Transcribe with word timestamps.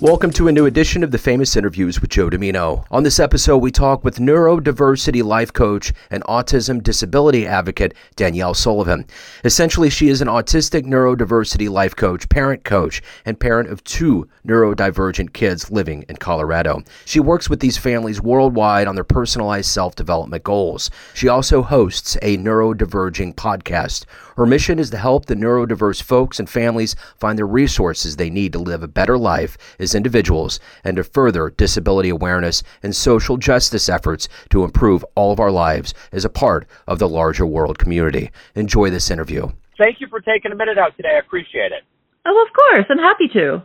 Welcome 0.00 0.30
to 0.34 0.46
a 0.46 0.52
new 0.52 0.66
edition 0.66 1.02
of 1.02 1.10
the 1.10 1.18
Famous 1.18 1.56
Interviews 1.56 2.00
with 2.00 2.10
Joe 2.10 2.30
Dimino. 2.30 2.86
On 2.92 3.02
this 3.02 3.18
episode, 3.18 3.58
we 3.58 3.72
talk 3.72 4.04
with 4.04 4.20
neurodiversity 4.20 5.24
life 5.24 5.52
coach 5.52 5.92
and 6.08 6.22
autism 6.26 6.80
disability 6.80 7.48
advocate 7.48 7.94
Danielle 8.14 8.54
Sullivan. 8.54 9.08
Essentially, 9.42 9.90
she 9.90 10.08
is 10.08 10.20
an 10.20 10.28
autistic 10.28 10.84
neurodiversity 10.84 11.68
life 11.68 11.96
coach, 11.96 12.28
parent 12.28 12.62
coach, 12.62 13.02
and 13.24 13.40
parent 13.40 13.70
of 13.70 13.82
two 13.82 14.28
neurodivergent 14.46 15.32
kids 15.32 15.68
living 15.68 16.04
in 16.08 16.14
Colorado. 16.14 16.84
She 17.04 17.18
works 17.18 17.50
with 17.50 17.58
these 17.58 17.76
families 17.76 18.22
worldwide 18.22 18.86
on 18.86 18.94
their 18.94 19.02
personalized 19.02 19.68
self 19.68 19.96
development 19.96 20.44
goals. 20.44 20.92
She 21.12 21.26
also 21.26 21.60
hosts 21.60 22.16
a 22.22 22.38
neurodiverging 22.38 23.34
podcast. 23.34 24.04
Her 24.36 24.46
mission 24.46 24.78
is 24.78 24.90
to 24.90 24.98
help 24.98 25.26
the 25.26 25.34
neurodiverse 25.34 26.00
folks 26.00 26.38
and 26.38 26.48
families 26.48 26.94
find 27.16 27.36
the 27.36 27.44
resources 27.44 28.14
they 28.14 28.30
need 28.30 28.52
to 28.52 28.60
live 28.60 28.84
a 28.84 28.88
better 28.88 29.18
life 29.18 29.58
as 29.80 29.96
individuals 29.98 30.58
and 30.84 30.96
to 30.96 31.04
further 31.04 31.50
disability 31.50 32.08
awareness 32.08 32.62
and 32.82 32.96
social 32.96 33.36
justice 33.36 33.88
efforts 33.90 34.28
to 34.48 34.64
improve 34.64 35.04
all 35.14 35.30
of 35.32 35.40
our 35.40 35.50
lives 35.50 35.92
as 36.12 36.24
a 36.24 36.30
part 36.30 36.66
of 36.86 36.98
the 36.98 37.08
larger 37.08 37.44
world 37.44 37.78
community. 37.78 38.30
Enjoy 38.54 38.88
this 38.88 39.10
interview. 39.10 39.48
Thank 39.76 40.00
you 40.00 40.06
for 40.08 40.20
taking 40.20 40.52
a 40.52 40.56
minute 40.56 40.78
out 40.78 40.96
today. 40.96 41.16
I 41.16 41.18
appreciate 41.18 41.72
it. 41.72 41.82
Oh, 42.24 42.46
of 42.46 42.52
course. 42.54 42.86
I'm 42.88 42.98
happy 42.98 43.28
to. 43.34 43.62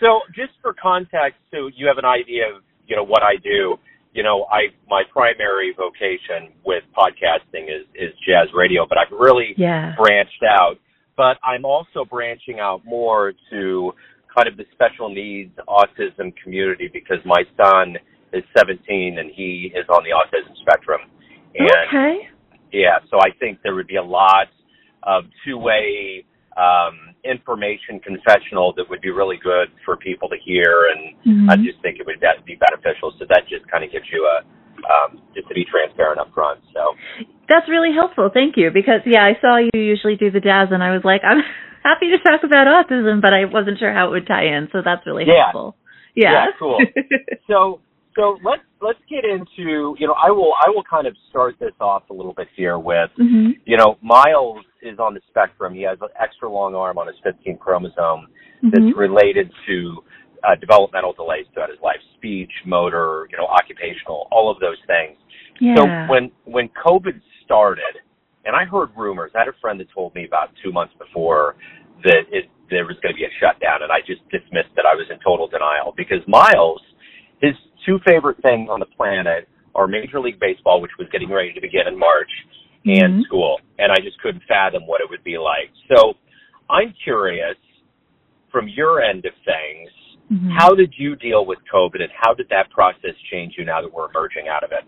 So, 0.00 0.20
just 0.34 0.52
for 0.62 0.74
context, 0.74 1.38
so 1.50 1.68
you 1.74 1.86
have 1.86 1.98
an 1.98 2.04
idea 2.04 2.44
of 2.54 2.62
you 2.86 2.96
know 2.96 3.04
what 3.04 3.22
I 3.22 3.36
do. 3.42 3.76
You 4.12 4.22
know, 4.22 4.46
I 4.50 4.68
my 4.88 5.02
primary 5.12 5.72
vocation 5.76 6.52
with 6.64 6.82
podcasting 6.96 7.64
is 7.64 7.86
is 7.94 8.12
jazz 8.26 8.48
radio, 8.54 8.86
but 8.88 8.98
I've 8.98 9.12
really 9.12 9.54
Yeah. 9.56 9.94
branched 9.96 10.42
out. 10.48 10.76
But 11.16 11.36
I'm 11.44 11.64
also 11.66 12.04
branching 12.08 12.58
out 12.60 12.80
more 12.84 13.34
to 13.50 13.92
kind 14.34 14.48
of 14.48 14.56
the 14.56 14.64
special 14.72 15.08
needs 15.08 15.56
autism 15.68 16.32
community 16.42 16.88
because 16.92 17.18
my 17.24 17.42
son 17.56 17.96
is 18.32 18.44
17 18.56 19.18
and 19.18 19.30
he 19.34 19.72
is 19.74 19.86
on 19.88 20.04
the 20.04 20.10
autism 20.10 20.54
spectrum. 20.62 21.00
And 21.54 21.88
okay. 21.88 22.28
yeah, 22.72 22.98
so 23.10 23.18
I 23.18 23.30
think 23.38 23.58
there 23.62 23.74
would 23.74 23.88
be 23.88 23.96
a 23.96 24.02
lot 24.02 24.46
of 25.02 25.24
two-way 25.44 26.24
um, 26.56 27.14
information 27.24 28.00
confessional 28.00 28.72
that 28.76 28.88
would 28.88 29.00
be 29.00 29.10
really 29.10 29.38
good 29.42 29.68
for 29.84 29.96
people 29.96 30.28
to 30.28 30.36
hear, 30.44 30.90
and 30.94 31.14
Mhm. 31.24 31.50
I 31.50 31.56
just 31.56 31.80
think 31.80 31.98
it 32.00 32.06
would 32.06 32.20
be- 32.20 32.42
be 32.44 32.56
beneficial. 32.56 33.12
So 33.18 33.24
that 33.26 33.46
just 33.48 33.66
kind 33.68 33.84
of 33.84 33.90
gives 33.90 34.10
you 34.12 34.26
a 34.26 34.44
um, 34.80 35.20
just 35.34 35.46
to 35.48 35.54
be 35.54 35.64
transparent 35.64 36.18
up 36.18 36.32
front. 36.32 36.58
So 36.72 36.96
That's 37.48 37.68
really 37.68 37.92
helpful. 37.92 38.30
Thank 38.32 38.56
you. 38.56 38.70
Because 38.70 39.02
yeah, 39.04 39.24
I 39.24 39.36
saw 39.40 39.56
you 39.58 39.70
usually 39.74 40.16
do 40.16 40.30
the 40.30 40.40
jazz, 40.40 40.68
and 40.70 40.82
I 40.82 40.90
was 40.92 41.04
like, 41.04 41.20
I'm 41.24 41.42
happy 41.82 42.10
to 42.10 42.18
talk 42.18 42.42
about 42.44 42.66
autism, 42.66 43.20
but 43.20 43.32
I 43.32 43.44
wasn't 43.44 43.78
sure 43.78 43.92
how 43.92 44.08
it 44.08 44.10
would 44.10 44.26
tie 44.26 44.46
in. 44.46 44.68
So 44.72 44.82
that's 44.84 45.04
really 45.06 45.24
Yeah. 45.26 45.44
helpful. 45.52 45.76
Yeah. 46.14 46.32
Yeah, 46.32 46.46
cool. 46.58 46.78
so 47.48 47.80
so 48.16 48.38
let's 48.44 48.62
let's 48.82 48.98
get 49.08 49.24
into 49.24 49.94
you 49.98 50.06
know 50.06 50.14
I 50.14 50.30
will 50.30 50.52
I 50.60 50.68
will 50.70 50.82
kind 50.82 51.06
of 51.06 51.16
start 51.30 51.56
this 51.60 51.72
off 51.80 52.10
a 52.10 52.12
little 52.12 52.32
bit 52.34 52.48
here 52.56 52.78
with 52.78 53.10
hmm 53.16 53.50
you 53.64 53.76
know 53.76 53.96
Miles 54.02 54.64
is 54.82 54.98
on 54.98 55.14
the 55.14 55.20
spectrum. 55.28 55.74
He 55.74 55.82
has 55.82 55.98
an 56.00 56.08
extra 56.20 56.50
long 56.50 56.74
arm 56.74 56.98
on 56.98 57.06
his 57.06 57.16
15 57.22 57.58
chromosome. 57.58 58.26
that's 58.62 58.84
Mhm. 58.84 58.96
related 58.96 59.50
to 59.66 60.02
uh, 60.44 60.54
developmental 60.56 61.12
delays 61.12 61.46
throughout 61.52 61.70
his 61.70 61.80
life, 61.82 62.00
speech, 62.16 62.50
motor, 62.66 63.26
you 63.30 63.36
know, 63.38 63.46
occupational, 63.46 64.26
all 64.30 64.50
of 64.50 64.58
those 64.60 64.78
things. 64.86 65.16
Yeah. 65.60 65.74
So 65.76 65.86
when 66.12 66.30
when 66.44 66.68
COVID 66.70 67.20
started, 67.44 67.94
and 68.50 68.58
I 68.58 68.64
heard 68.66 68.90
rumors, 68.96 69.30
I 69.36 69.46
had 69.46 69.48
a 69.48 69.54
friend 69.62 69.78
that 69.78 69.86
told 69.94 70.12
me 70.16 70.26
about 70.26 70.50
two 70.58 70.72
months 70.72 70.92
before 70.98 71.54
that 72.02 72.26
it 72.34 72.50
there 72.68 72.82
was 72.82 72.98
going 73.02 73.14
to 73.14 73.18
be 73.18 73.22
a 73.22 73.34
shutdown, 73.38 73.82
and 73.82 73.90
I 73.90 73.98
just 74.02 74.22
dismissed 74.30 74.74
it. 74.74 74.82
I 74.86 74.94
was 74.94 75.06
in 75.10 75.18
total 75.22 75.46
denial 75.46 75.94
because 75.96 76.18
Miles, 76.26 76.82
his 77.42 77.54
two 77.86 77.98
favorite 78.06 78.42
things 78.42 78.68
on 78.70 78.78
the 78.78 78.90
planet 78.94 79.48
are 79.74 79.86
Major 79.86 80.18
League 80.18 80.38
Baseball, 80.38 80.80
which 80.80 80.94
was 80.98 81.06
getting 81.10 81.30
ready 81.30 81.52
to 81.52 81.60
begin 81.60 81.86
in 81.86 81.98
March, 81.98 82.30
and 82.86 83.22
Mhm. 83.22 83.24
school, 83.24 83.60
and 83.78 83.92
I 83.92 83.96
just 84.02 84.18
couldn't 84.20 84.42
fathom 84.48 84.86
what 84.86 85.00
it 85.00 85.10
would 85.10 85.22
be 85.22 85.38
like. 85.38 85.70
So 85.94 86.16
I'm 86.68 86.92
curious 87.04 87.58
from 88.50 88.66
your 88.68 89.02
end 89.02 89.26
of 89.26 89.34
things, 89.44 89.90
Mhm. 90.30 90.58
how 90.58 90.74
did 90.74 90.96
you 90.98 91.14
deal 91.14 91.44
with 91.44 91.58
COVID 91.70 92.02
and 92.02 92.10
how 92.12 92.34
did 92.34 92.48
that 92.48 92.70
process 92.70 93.16
change 93.30 93.58
you 93.58 93.64
now 93.64 93.80
that 93.80 93.92
we're 93.92 94.08
emerging 94.10 94.48
out 94.48 94.64
of 94.64 94.72
it? 94.72 94.84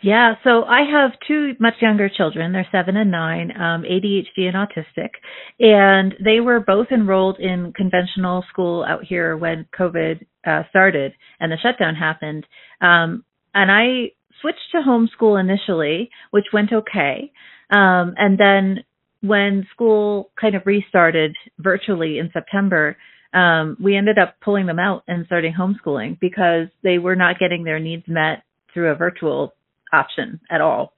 Yeah, 0.00 0.34
so 0.44 0.62
I 0.62 0.82
have 0.82 1.10
two 1.26 1.54
much 1.58 1.74
younger 1.80 2.08
children. 2.08 2.52
They're 2.52 2.68
seven 2.70 2.96
and 2.96 3.10
nine, 3.10 3.50
um, 3.50 3.82
ADHD 3.82 4.46
and 4.46 4.54
autistic. 4.54 5.10
And 5.58 6.14
they 6.24 6.38
were 6.38 6.60
both 6.60 6.88
enrolled 6.92 7.40
in 7.40 7.72
conventional 7.74 8.44
school 8.48 8.84
out 8.88 9.04
here 9.04 9.36
when 9.36 9.66
COVID 9.76 10.24
uh, 10.46 10.62
started 10.70 11.14
and 11.40 11.50
the 11.50 11.58
shutdown 11.60 11.96
happened. 11.96 12.46
Um, 12.80 13.24
and 13.54 13.72
I 13.72 14.12
switched 14.40 14.70
to 14.72 14.78
homeschool 14.78 15.40
initially, 15.40 16.10
which 16.30 16.46
went 16.52 16.72
okay. 16.72 17.32
Um, 17.70 18.14
and 18.16 18.38
then 18.38 18.84
when 19.20 19.66
school 19.72 20.30
kind 20.40 20.54
of 20.54 20.62
restarted 20.64 21.34
virtually 21.58 22.18
in 22.18 22.30
September, 22.32 22.96
um, 23.34 23.76
we 23.82 23.96
ended 23.96 24.16
up 24.16 24.36
pulling 24.44 24.66
them 24.66 24.78
out 24.78 25.02
and 25.08 25.26
starting 25.26 25.52
homeschooling 25.58 26.20
because 26.20 26.68
they 26.84 26.98
were 26.98 27.16
not 27.16 27.40
getting 27.40 27.64
their 27.64 27.80
needs 27.80 28.04
met 28.06 28.44
through 28.72 28.92
a 28.92 28.94
virtual 28.94 29.54
option 29.92 30.40
at 30.50 30.60
all. 30.60 30.92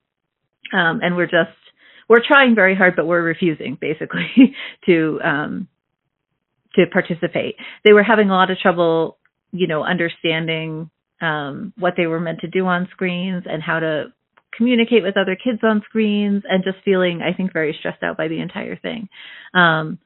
Um, 0.72 1.00
and 1.02 1.16
we're 1.16 1.26
just 1.26 1.56
we're 2.08 2.26
trying 2.26 2.54
very 2.54 2.74
hard, 2.74 2.96
but 2.96 3.06
we're 3.06 3.22
refusing 3.22 3.78
basically 3.80 4.26
to 4.86 5.20
um, 5.22 5.68
to 6.74 6.86
participate. 6.92 7.56
They 7.84 7.92
were 7.92 8.02
having 8.02 8.30
a 8.30 8.34
lot 8.34 8.50
of 8.50 8.58
trouble, 8.58 9.18
you 9.52 9.66
know, 9.66 9.84
understanding 9.84 10.90
um, 11.20 11.72
what 11.78 11.94
they 11.96 12.06
were 12.06 12.20
meant 12.20 12.40
to 12.40 12.48
do 12.48 12.66
on 12.66 12.88
screens 12.90 13.44
and 13.46 13.62
how 13.62 13.80
to 13.80 14.06
communicate 14.56 15.02
with 15.02 15.16
other 15.16 15.36
kids 15.36 15.60
on 15.62 15.82
screens, 15.88 16.42
and 16.48 16.64
just 16.64 16.78
feeling, 16.84 17.22
I 17.22 17.32
think, 17.32 17.52
very 17.52 17.74
stressed 17.78 18.02
out 18.02 18.16
by 18.16 18.28
the 18.28 18.40
entire 18.40 18.76
thing. 18.76 19.08
Um, 19.54 19.98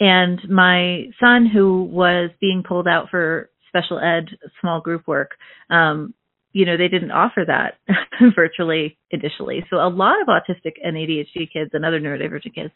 and 0.00 0.40
my 0.50 1.04
son, 1.20 1.46
who 1.46 1.84
was 1.84 2.30
being 2.40 2.64
pulled 2.66 2.88
out 2.88 3.08
for 3.10 3.50
special 3.68 4.00
ed 4.00 4.28
small 4.60 4.80
group 4.80 5.06
work, 5.06 5.30
um, 5.70 6.12
you 6.52 6.66
know, 6.66 6.76
they 6.76 6.88
didn't 6.88 7.10
offer 7.10 7.44
that 7.46 7.78
virtually 8.36 8.98
initially. 9.10 9.64
So 9.70 9.76
a 9.76 9.88
lot 9.88 10.20
of 10.20 10.28
autistic 10.28 10.72
and 10.82 10.96
ADHD 10.96 11.50
kids 11.52 11.70
and 11.72 11.84
other 11.84 12.00
neurodivergent 12.00 12.54
kids 12.54 12.72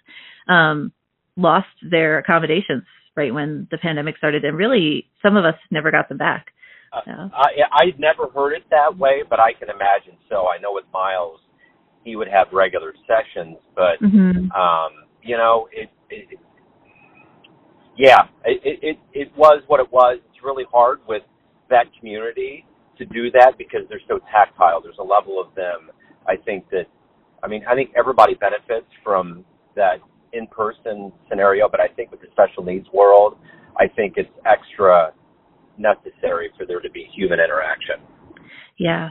um, 0.48 0.92
lost 1.36 1.68
their 1.88 2.18
accommodations 2.18 2.84
right 3.16 3.32
when 3.32 3.66
the 3.70 3.78
pandemic 3.78 4.16
started, 4.18 4.44
and 4.44 4.56
really 4.56 5.06
some 5.22 5.36
of 5.36 5.44
us 5.44 5.54
never 5.70 5.90
got 5.90 6.08
them 6.08 6.18
back. 6.18 6.46
Uh, 6.92 7.28
I, 7.34 7.48
I'd 7.72 7.98
never 7.98 8.28
heard 8.28 8.54
it 8.54 8.64
that 8.70 8.96
way, 8.96 9.22
but 9.28 9.40
I 9.40 9.52
can 9.52 9.68
imagine 9.68 10.18
so. 10.28 10.46
I 10.48 10.60
know 10.60 10.72
with 10.72 10.84
Miles, 10.92 11.40
he 12.04 12.14
would 12.14 12.28
have 12.28 12.48
regular 12.52 12.92
sessions, 13.06 13.56
but 13.74 14.00
mhm. 14.02 14.50
um, 14.54 14.92
you 15.22 15.36
know, 15.36 15.68
it, 15.72 15.88
it 16.10 16.38
yeah, 17.96 18.22
it 18.44 18.78
it 18.82 18.98
it 19.12 19.32
was 19.36 19.62
what 19.66 19.80
it 19.80 19.90
was. 19.90 20.18
It's 20.30 20.44
really 20.44 20.64
hard 20.70 21.00
with 21.08 21.22
that 21.70 21.86
community 21.98 22.65
to 22.98 23.04
do 23.04 23.30
that 23.32 23.54
because 23.58 23.82
they're 23.88 24.00
so 24.08 24.18
tactile. 24.30 24.80
There's 24.82 24.98
a 24.98 25.04
level 25.04 25.40
of 25.40 25.54
them. 25.54 25.90
I 26.28 26.36
think 26.36 26.68
that, 26.70 26.86
I 27.42 27.48
mean, 27.48 27.62
I 27.68 27.74
think 27.74 27.90
everybody 27.96 28.34
benefits 28.34 28.86
from 29.04 29.44
that 29.74 30.00
in-person 30.32 31.12
scenario, 31.28 31.68
but 31.68 31.80
I 31.80 31.88
think 31.88 32.10
with 32.10 32.20
the 32.20 32.28
special 32.32 32.64
needs 32.64 32.86
world, 32.92 33.38
I 33.78 33.86
think 33.88 34.14
it's 34.16 34.30
extra 34.44 35.12
necessary 35.78 36.50
for 36.56 36.66
there 36.66 36.80
to 36.80 36.90
be 36.90 37.08
human 37.14 37.38
interaction. 37.38 37.96
Yeah. 38.78 39.10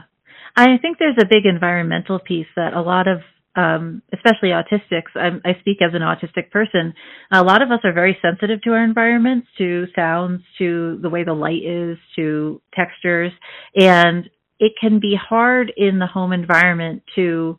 I 0.56 0.78
think 0.80 0.98
there's 0.98 1.18
a 1.20 1.26
big 1.26 1.46
environmental 1.46 2.18
piece 2.18 2.46
that 2.56 2.74
a 2.74 2.80
lot 2.80 3.08
of, 3.08 3.18
um, 3.56 4.02
especially 4.12 4.50
autistics, 4.50 5.14
I'm, 5.14 5.40
I 5.44 5.58
speak 5.60 5.78
as 5.80 5.94
an 5.94 6.02
autistic 6.02 6.50
person, 6.50 6.94
a 7.32 7.42
lot 7.42 7.62
of 7.62 7.70
us 7.70 7.80
are 7.84 7.92
very 7.92 8.16
sensitive 8.20 8.60
to 8.62 8.70
our 8.70 8.84
environments, 8.84 9.48
to 9.58 9.86
sounds, 9.96 10.42
to 10.58 10.98
the 11.02 11.08
way 11.08 11.24
the 11.24 11.32
light 11.32 11.64
is, 11.64 11.96
to 12.16 12.60
textures. 12.74 13.32
And 13.74 14.28
it 14.60 14.72
can 14.80 15.00
be 15.00 15.16
hard 15.16 15.72
in 15.76 15.98
the 15.98 16.06
home 16.06 16.32
environment 16.32 17.02
to, 17.14 17.58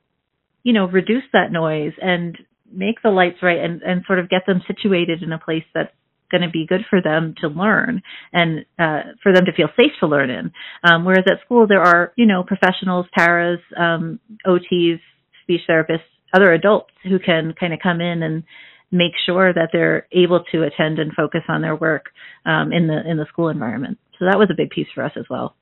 you 0.64 0.74
know, 0.74 0.86
reduce 0.86 1.24
that 1.34 1.52
noise 1.52 1.94
and 2.02 2.38
make 2.72 3.02
the 3.02 3.10
lights 3.10 3.38
right 3.42 3.60
and, 3.60 3.82
and 3.82 4.04
sort 4.06 4.20
of 4.20 4.30
get 4.30 4.46
them 4.46 4.62
situated 4.68 5.24
in 5.24 5.32
a 5.32 5.40
place 5.40 5.64
that's 5.74 5.92
going 6.30 6.42
to 6.42 6.50
be 6.50 6.66
good 6.68 6.82
for 6.90 7.02
them 7.02 7.34
to 7.40 7.48
learn 7.48 8.02
and 8.34 8.66
uh, 8.78 9.14
for 9.24 9.34
them 9.34 9.46
to 9.46 9.54
feel 9.54 9.70
safe 9.78 9.92
to 10.00 10.08
learn 10.08 10.30
in. 10.30 10.52
Um, 10.84 11.06
whereas 11.06 11.24
at 11.26 11.40
school, 11.46 11.68
there 11.68 11.82
are, 11.82 12.12
you 12.16 12.26
know, 12.26 12.44
professionals, 12.44 13.06
paras, 13.16 13.60
um, 13.78 14.20
OTs, 14.46 15.00
speech 15.48 15.62
therapists, 15.70 16.04
other 16.34 16.52
adults 16.52 16.92
who 17.04 17.20
can 17.20 17.54
kind 17.58 17.74
of 17.74 17.80
come 17.82 18.02
in 18.02 18.22
and 18.22 18.44
make 18.92 19.14
sure 19.26 19.54
that 19.54 19.70
they're 19.72 20.08
able 20.12 20.44
to 20.52 20.64
attend 20.64 21.00
and 21.00 21.14
focus 21.14 21.42
on 21.48 21.62
their 21.62 21.76
work 21.76 22.06
um, 22.46 22.72
in 22.74 22.88
the 22.88 23.10
in 23.10 23.18
the 23.18 23.26
school 23.30 23.50
environment. 23.50 23.98
So 24.20 24.26
that 24.26 24.38
was 24.38 24.50
a 24.52 24.56
big 24.56 24.70
piece 24.70 24.88
for 24.94 25.04
us 25.04 25.12
as 25.18 25.26
well. 25.30 25.56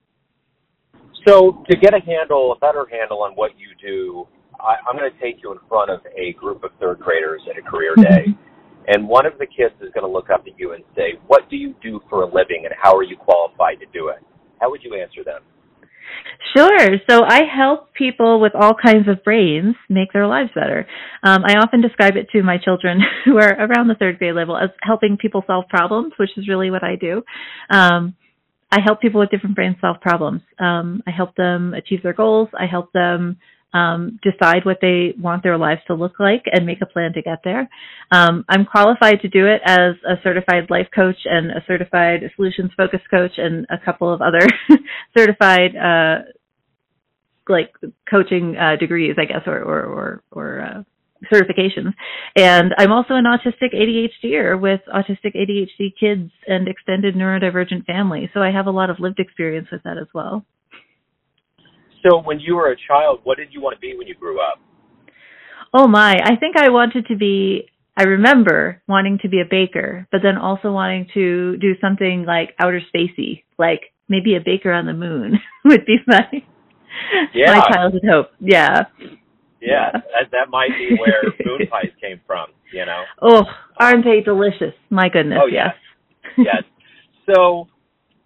So 1.27 1.63
to 1.69 1.77
get 1.77 1.93
a 1.93 1.99
handle, 1.99 2.51
a 2.51 2.59
better 2.59 2.85
handle 2.89 3.23
on 3.23 3.33
what 3.33 3.51
you 3.57 3.69
do, 3.81 4.27
I, 4.59 4.75
I'm 4.87 4.97
going 4.97 5.11
to 5.11 5.19
take 5.19 5.41
you 5.43 5.51
in 5.51 5.59
front 5.67 5.89
of 5.89 6.01
a 6.15 6.33
group 6.33 6.63
of 6.63 6.71
third 6.79 6.99
graders 6.99 7.41
at 7.49 7.57
a 7.57 7.61
career 7.61 7.95
day, 7.95 8.25
and 8.87 9.07
one 9.07 9.25
of 9.25 9.33
the 9.39 9.47
kids 9.47 9.73
is 9.81 9.91
going 9.93 10.05
to 10.05 10.11
look 10.11 10.29
up 10.29 10.45
at 10.47 10.57
you 10.57 10.73
and 10.73 10.83
say, 10.95 11.17
What 11.27 11.49
do 11.49 11.57
you 11.57 11.75
do 11.81 11.99
for 12.09 12.23
a 12.23 12.25
living 12.25 12.65
and 12.65 12.73
how 12.79 12.95
are 12.95 13.03
you 13.03 13.17
qualified 13.17 13.79
to 13.79 13.85
do 13.93 14.09
it? 14.09 14.21
How 14.61 14.69
would 14.69 14.81
you 14.83 14.95
answer 14.95 15.23
them? 15.23 15.41
Sure. 16.55 16.97
So 17.09 17.23
I 17.23 17.41
help 17.43 17.93
people 17.93 18.39
with 18.39 18.53
all 18.55 18.73
kinds 18.73 19.07
of 19.09 19.23
brains 19.23 19.75
make 19.89 20.13
their 20.13 20.27
lives 20.27 20.51
better. 20.55 20.87
Um, 21.21 21.43
I 21.45 21.55
often 21.55 21.81
describe 21.81 22.15
it 22.15 22.29
to 22.31 22.43
my 22.43 22.57
children 22.57 23.01
who 23.25 23.37
are 23.37 23.51
around 23.51 23.87
the 23.87 23.95
third 23.95 24.19
grade 24.19 24.35
level 24.35 24.57
as 24.57 24.69
helping 24.81 25.17
people 25.17 25.43
solve 25.47 25.65
problems, 25.69 26.13
which 26.17 26.29
is 26.37 26.47
really 26.47 26.71
what 26.71 26.83
I 26.83 26.95
do. 26.95 27.23
Um, 27.69 28.15
I 28.71 28.79
help 28.83 29.01
people 29.01 29.19
with 29.19 29.29
different 29.29 29.55
brains 29.55 29.77
solve 29.81 30.01
problems. 30.01 30.41
Um, 30.59 31.01
I 31.07 31.11
help 31.11 31.35
them 31.35 31.73
achieve 31.73 32.03
their 32.03 32.13
goals. 32.13 32.49
I 32.57 32.65
help 32.65 32.91
them 32.93 33.37
um, 33.75 34.19
decide 34.23 34.63
what 34.63 34.77
they 34.81 35.13
want 35.19 35.43
their 35.43 35.57
lives 35.57 35.81
to 35.87 35.93
look 35.93 36.19
like 36.19 36.43
and 36.51 36.65
make 36.65 36.81
a 36.81 36.85
plan 36.85 37.11
to 37.13 37.21
get 37.21 37.39
there. 37.43 37.69
Um, 38.11 38.45
I'm 38.47 38.65
qualified 38.65 39.19
to 39.21 39.27
do 39.27 39.45
it 39.45 39.61
as 39.65 39.95
a 40.07 40.15
certified 40.23 40.69
life 40.69 40.87
coach 40.95 41.17
and 41.25 41.51
a 41.51 41.63
certified 41.67 42.21
solutions 42.35 42.71
focused 42.77 43.09
coach 43.11 43.33
and 43.37 43.65
a 43.69 43.77
couple 43.83 44.13
of 44.13 44.21
other 44.21 44.47
certified 45.17 45.75
uh, 45.75 46.23
like 47.49 47.73
coaching 48.09 48.55
uh, 48.55 48.77
degrees, 48.79 49.15
I 49.19 49.25
guess, 49.25 49.41
or 49.45 49.61
or 49.61 49.83
or, 49.83 50.23
or 50.31 50.61
uh, 50.61 50.83
certifications. 51.33 51.93
And 52.35 52.73
I'm 52.77 52.91
also 52.91 53.15
an 53.15 53.25
autistic 53.25 53.75
ADHDer 53.75 54.59
with 54.59 54.81
autistic 54.93 55.35
ADHD 55.35 55.93
kids 55.99 56.31
and 56.47 56.67
extended 56.67 57.15
neurodivergent 57.15 57.85
family. 57.85 58.29
So 58.33 58.41
I 58.41 58.51
have 58.51 58.67
a 58.67 58.71
lot 58.71 58.89
of 58.89 58.99
lived 58.99 59.19
experience 59.19 59.67
with 59.71 59.83
that 59.83 59.97
as 59.97 60.07
well. 60.13 60.45
So 62.05 62.21
when 62.21 62.39
you 62.39 62.55
were 62.55 62.71
a 62.71 62.75
child, 62.87 63.21
what 63.23 63.37
did 63.37 63.49
you 63.51 63.61
want 63.61 63.75
to 63.75 63.79
be 63.79 63.95
when 63.97 64.07
you 64.07 64.15
grew 64.15 64.39
up? 64.39 64.59
Oh 65.73 65.87
my, 65.87 66.13
I 66.23 66.35
think 66.35 66.55
I 66.57 66.69
wanted 66.69 67.07
to 67.07 67.15
be 67.15 67.69
I 67.97 68.03
remember 68.03 68.81
wanting 68.87 69.19
to 69.21 69.29
be 69.29 69.39
a 69.39 69.45
baker, 69.49 70.07
but 70.11 70.21
then 70.21 70.37
also 70.37 70.71
wanting 70.71 71.07
to 71.13 71.55
do 71.57 71.73
something 71.79 72.25
like 72.27 72.53
outer 72.59 72.81
spacey, 72.93 73.43
like 73.57 73.93
maybe 74.09 74.35
a 74.35 74.39
baker 74.43 74.71
on 74.71 74.85
the 74.85 74.93
moon 74.93 75.39
would 75.65 75.85
be 75.85 75.97
my 76.05 76.27
yeah. 77.33 77.55
my 77.55 77.67
childhood 77.73 78.03
hope. 78.07 78.27
Yeah. 78.39 78.83
Yeah, 79.61 79.91
that, 79.91 80.29
that 80.31 80.49
might 80.49 80.69
be 80.77 80.95
where 80.99 81.23
moon 81.43 81.67
pies 81.71 81.89
came 81.99 82.21
from, 82.27 82.49
you 82.71 82.85
know. 82.85 83.03
Oh, 83.19 83.43
aren't 83.79 84.05
they 84.05 84.21
delicious? 84.21 84.75
My 84.91 85.09
goodness. 85.09 85.39
Oh 85.41 85.47
yes. 85.47 85.73
yes. 86.37 86.63
So 87.33 87.67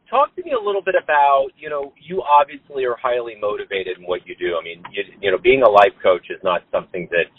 talk 0.09 0.35
to 0.35 0.44
me 0.44 0.51
a 0.51 0.59
little 0.59 0.81
bit 0.81 0.95
about, 1.01 1.50
you 1.57 1.69
know, 1.69 1.94
you 2.01 2.21
obviously 2.21 2.85
are 2.85 2.97
highly 3.01 3.35
motivated 3.39 3.97
in 3.97 4.03
what 4.03 4.25
you 4.25 4.35
do. 4.35 4.57
I 4.59 4.63
mean, 4.63 4.83
you, 4.91 5.03
you 5.21 5.31
know, 5.31 5.38
being 5.38 5.61
a 5.61 5.69
life 5.69 5.94
coach 6.01 6.27
is 6.29 6.39
not 6.44 6.61
something 6.71 7.07
that 7.11 7.29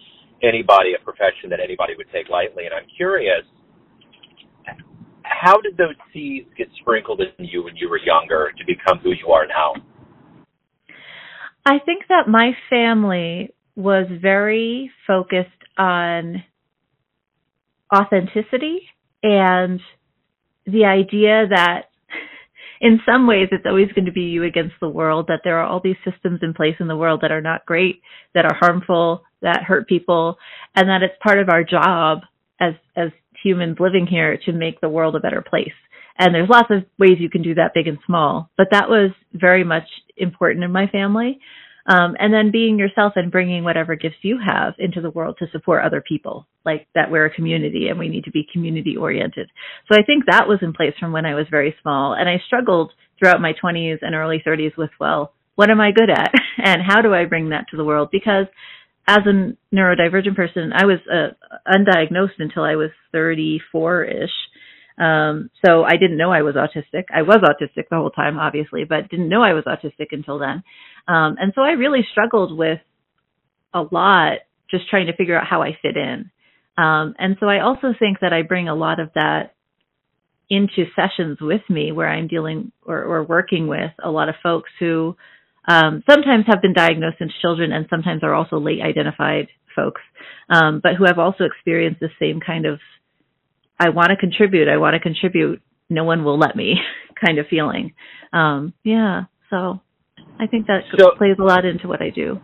anybody, 0.42 0.94
a 0.94 1.04
profession 1.04 1.50
that 1.50 1.60
anybody 1.60 1.94
would 1.96 2.08
take 2.12 2.28
lightly. 2.28 2.64
And 2.64 2.74
I'm 2.74 2.86
curious, 2.96 3.44
how 5.22 5.60
did 5.60 5.76
those 5.76 5.96
seeds 6.12 6.48
get 6.56 6.68
sprinkled 6.80 7.20
in 7.20 7.44
you 7.44 7.64
when 7.64 7.76
you 7.76 7.88
were 7.88 8.00
younger 8.00 8.50
to 8.56 8.64
become 8.66 8.98
who 9.02 9.10
you 9.10 9.32
are 9.32 9.46
now? 9.46 9.74
I 11.66 11.78
think 11.84 12.04
that 12.08 12.28
my 12.28 12.52
family 12.68 13.50
was 13.76 14.06
very 14.20 14.90
focused 15.06 15.50
on 15.78 16.42
authenticity 17.94 18.80
and 19.22 19.80
the 20.66 20.84
idea 20.84 21.46
that 21.48 21.89
in 22.80 23.00
some 23.04 23.26
ways 23.26 23.48
it's 23.52 23.66
always 23.66 23.92
going 23.92 24.06
to 24.06 24.12
be 24.12 24.22
you 24.22 24.44
against 24.44 24.74
the 24.80 24.88
world 24.88 25.26
that 25.28 25.40
there 25.44 25.58
are 25.58 25.66
all 25.66 25.80
these 25.82 25.96
systems 26.04 26.40
in 26.42 26.54
place 26.54 26.76
in 26.80 26.88
the 26.88 26.96
world 26.96 27.20
that 27.22 27.32
are 27.32 27.40
not 27.40 27.66
great 27.66 28.00
that 28.34 28.44
are 28.44 28.56
harmful 28.58 29.22
that 29.42 29.62
hurt 29.62 29.88
people 29.88 30.36
and 30.74 30.88
that 30.88 31.02
it's 31.02 31.14
part 31.22 31.38
of 31.38 31.48
our 31.48 31.64
job 31.64 32.20
as 32.60 32.74
as 32.96 33.10
humans 33.42 33.76
living 33.80 34.06
here 34.06 34.38
to 34.44 34.52
make 34.52 34.80
the 34.80 34.88
world 34.88 35.16
a 35.16 35.20
better 35.20 35.42
place. 35.42 35.72
And 36.18 36.34
there's 36.34 36.50
lots 36.50 36.68
of 36.70 36.84
ways 36.98 37.16
you 37.18 37.30
can 37.30 37.40
do 37.40 37.54
that 37.54 37.72
big 37.74 37.86
and 37.86 37.98
small 38.06 38.50
but 38.56 38.68
that 38.72 38.88
was 38.88 39.10
very 39.34 39.64
much 39.64 39.88
important 40.16 40.64
in 40.64 40.72
my 40.72 40.86
family 40.88 41.40
um, 41.86 42.14
and 42.18 42.32
then 42.32 42.50
being 42.50 42.78
yourself 42.78 43.14
and 43.16 43.32
bringing 43.32 43.64
whatever 43.64 43.94
gifts 43.96 44.16
you 44.22 44.38
have 44.44 44.74
into 44.78 45.00
the 45.00 45.10
world 45.10 45.36
to 45.38 45.50
support 45.50 45.84
other 45.84 46.02
people, 46.06 46.46
like 46.64 46.86
that 46.94 47.10
we're 47.10 47.26
a 47.26 47.34
community 47.34 47.88
and 47.88 47.98
we 47.98 48.08
need 48.08 48.24
to 48.24 48.30
be 48.30 48.46
community 48.52 48.96
oriented. 48.96 49.50
So 49.90 49.98
I 49.98 50.02
think 50.04 50.24
that 50.26 50.48
was 50.48 50.58
in 50.62 50.72
place 50.72 50.94
from 51.00 51.12
when 51.12 51.26
I 51.26 51.34
was 51.34 51.46
very 51.50 51.74
small. 51.82 52.14
And 52.14 52.28
I 52.28 52.42
struggled 52.46 52.92
throughout 53.18 53.40
my 53.40 53.52
20s 53.62 53.98
and 54.02 54.14
early 54.14 54.42
30s 54.46 54.76
with, 54.76 54.90
well, 55.00 55.32
what 55.54 55.70
am 55.70 55.80
I 55.80 55.92
good 55.92 56.10
at? 56.10 56.32
And 56.62 56.82
how 56.86 57.00
do 57.00 57.14
I 57.14 57.24
bring 57.24 57.50
that 57.50 57.66
to 57.70 57.78
the 57.78 57.84
world? 57.84 58.10
Because 58.12 58.44
as 59.08 59.20
a 59.26 59.56
neurodivergent 59.74 60.36
person, 60.36 60.72
I 60.74 60.84
was 60.84 60.98
uh, 61.10 61.30
undiagnosed 61.66 62.38
until 62.38 62.64
I 62.64 62.76
was 62.76 62.90
34 63.12 64.04
ish. 64.04 64.30
Um, 65.00 65.48
so 65.64 65.82
I 65.82 65.96
didn't 65.96 66.18
know 66.18 66.30
I 66.30 66.42
was 66.42 66.56
autistic. 66.56 67.04
I 67.14 67.22
was 67.22 67.38
autistic 67.38 67.88
the 67.90 67.96
whole 67.96 68.10
time, 68.10 68.38
obviously, 68.38 68.84
but 68.84 69.08
didn't 69.08 69.30
know 69.30 69.42
I 69.42 69.54
was 69.54 69.64
autistic 69.64 70.08
until 70.12 70.38
then. 70.38 70.62
Um, 71.08 71.36
and 71.40 71.52
so 71.54 71.62
I 71.62 71.70
really 71.70 72.06
struggled 72.12 72.56
with 72.56 72.80
a 73.72 73.82
lot 73.90 74.40
just 74.70 74.88
trying 74.90 75.06
to 75.06 75.16
figure 75.16 75.38
out 75.38 75.46
how 75.46 75.62
I 75.62 75.78
fit 75.80 75.96
in. 75.96 76.30
Um, 76.76 77.14
and 77.18 77.36
so 77.40 77.46
I 77.46 77.60
also 77.60 77.94
think 77.98 78.20
that 78.20 78.32
I 78.32 78.42
bring 78.42 78.68
a 78.68 78.74
lot 78.74 79.00
of 79.00 79.10
that 79.14 79.54
into 80.50 80.84
sessions 80.94 81.38
with 81.40 81.62
me 81.70 81.92
where 81.92 82.08
I'm 82.08 82.26
dealing 82.26 82.72
or, 82.84 83.02
or 83.02 83.24
working 83.24 83.68
with 83.68 83.92
a 84.02 84.10
lot 84.10 84.28
of 84.28 84.34
folks 84.42 84.70
who 84.78 85.16
um, 85.66 86.02
sometimes 86.08 86.44
have 86.48 86.60
been 86.60 86.72
diagnosed 86.72 87.18
as 87.20 87.28
children 87.40 87.72
and 87.72 87.86
sometimes 87.88 88.22
are 88.22 88.34
also 88.34 88.58
late 88.58 88.80
identified 88.82 89.48
folks, 89.74 90.00
um, 90.48 90.80
but 90.82 90.96
who 90.96 91.04
have 91.04 91.18
also 91.18 91.44
experienced 91.44 92.00
the 92.00 92.08
same 92.20 92.40
kind 92.40 92.66
of 92.66 92.80
I 93.80 93.88
want 93.88 94.10
to 94.10 94.16
contribute, 94.16 94.68
I 94.68 94.76
want 94.76 94.94
to 94.94 95.00
contribute, 95.00 95.62
no 95.88 96.04
one 96.04 96.22
will 96.22 96.38
let 96.38 96.54
me 96.54 96.74
kind 97.26 97.38
of 97.38 97.46
feeling. 97.48 97.94
Um, 98.32 98.74
yeah, 98.84 99.24
so 99.48 99.80
I 100.38 100.46
think 100.46 100.66
that 100.66 100.82
so, 100.96 101.10
plays 101.16 101.36
a 101.40 101.42
lot 101.42 101.64
into 101.64 101.88
what 101.88 102.02
I 102.02 102.10
do. 102.10 102.38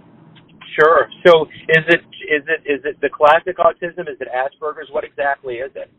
Sure. 0.75 1.09
So 1.27 1.44
is 1.69 1.85
it 1.88 2.00
is 2.00 2.43
it 2.49 2.71
is 2.71 2.81
it 2.85 3.00
the 3.00 3.09
classic 3.09 3.59
autism? 3.59 4.09
Is 4.11 4.19
it 4.21 4.29
Asperger's? 4.29 4.88
What 4.91 5.05
exactly 5.05 5.55
is 5.56 5.71
it? 5.75 5.91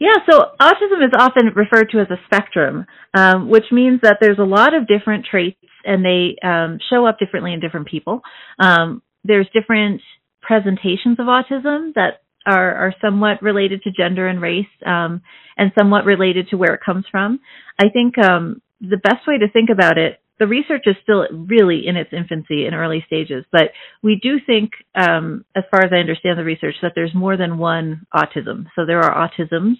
Yeah, 0.00 0.16
so 0.28 0.40
autism 0.60 1.04
is 1.04 1.12
often 1.16 1.52
referred 1.54 1.90
to 1.92 2.00
as 2.00 2.08
a 2.10 2.16
spectrum, 2.26 2.86
um, 3.14 3.48
which 3.48 3.66
means 3.70 4.00
that 4.02 4.16
there's 4.20 4.38
a 4.38 4.44
lot 4.44 4.74
of 4.74 4.88
different 4.88 5.26
traits 5.30 5.58
and 5.84 6.04
they 6.04 6.36
um, 6.42 6.78
show 6.90 7.06
up 7.06 7.18
differently 7.18 7.52
in 7.52 7.60
different 7.60 7.86
people. 7.86 8.20
Um, 8.58 9.02
there's 9.22 9.46
different 9.54 10.00
presentations 10.40 11.20
of 11.20 11.26
autism 11.26 11.94
that 11.94 12.21
are, 12.46 12.74
are 12.74 12.94
somewhat 13.00 13.42
related 13.42 13.82
to 13.82 13.90
gender 13.90 14.28
and 14.28 14.40
race 14.40 14.66
um, 14.86 15.22
and 15.56 15.72
somewhat 15.78 16.04
related 16.04 16.48
to 16.48 16.56
where 16.56 16.74
it 16.74 16.80
comes 16.84 17.04
from. 17.10 17.40
I 17.78 17.88
think 17.88 18.18
um, 18.18 18.62
the 18.80 18.96
best 18.96 19.26
way 19.26 19.38
to 19.38 19.50
think 19.50 19.70
about 19.70 19.98
it 19.98 20.18
the 20.42 20.46
research 20.48 20.82
is 20.86 20.96
still 21.04 21.24
really 21.30 21.86
in 21.86 21.96
its 21.96 22.10
infancy 22.12 22.66
in 22.66 22.74
early 22.74 23.04
stages, 23.06 23.44
but 23.52 23.70
we 24.02 24.18
do 24.20 24.38
think, 24.44 24.72
um, 24.96 25.44
as 25.54 25.62
far 25.70 25.84
as 25.84 25.92
I 25.92 26.00
understand 26.00 26.36
the 26.36 26.42
research, 26.42 26.74
that 26.82 26.92
there's 26.96 27.14
more 27.14 27.36
than 27.36 27.58
one 27.58 28.06
autism. 28.12 28.66
So 28.74 28.84
there 28.84 29.02
are 29.02 29.28
autisms, 29.28 29.74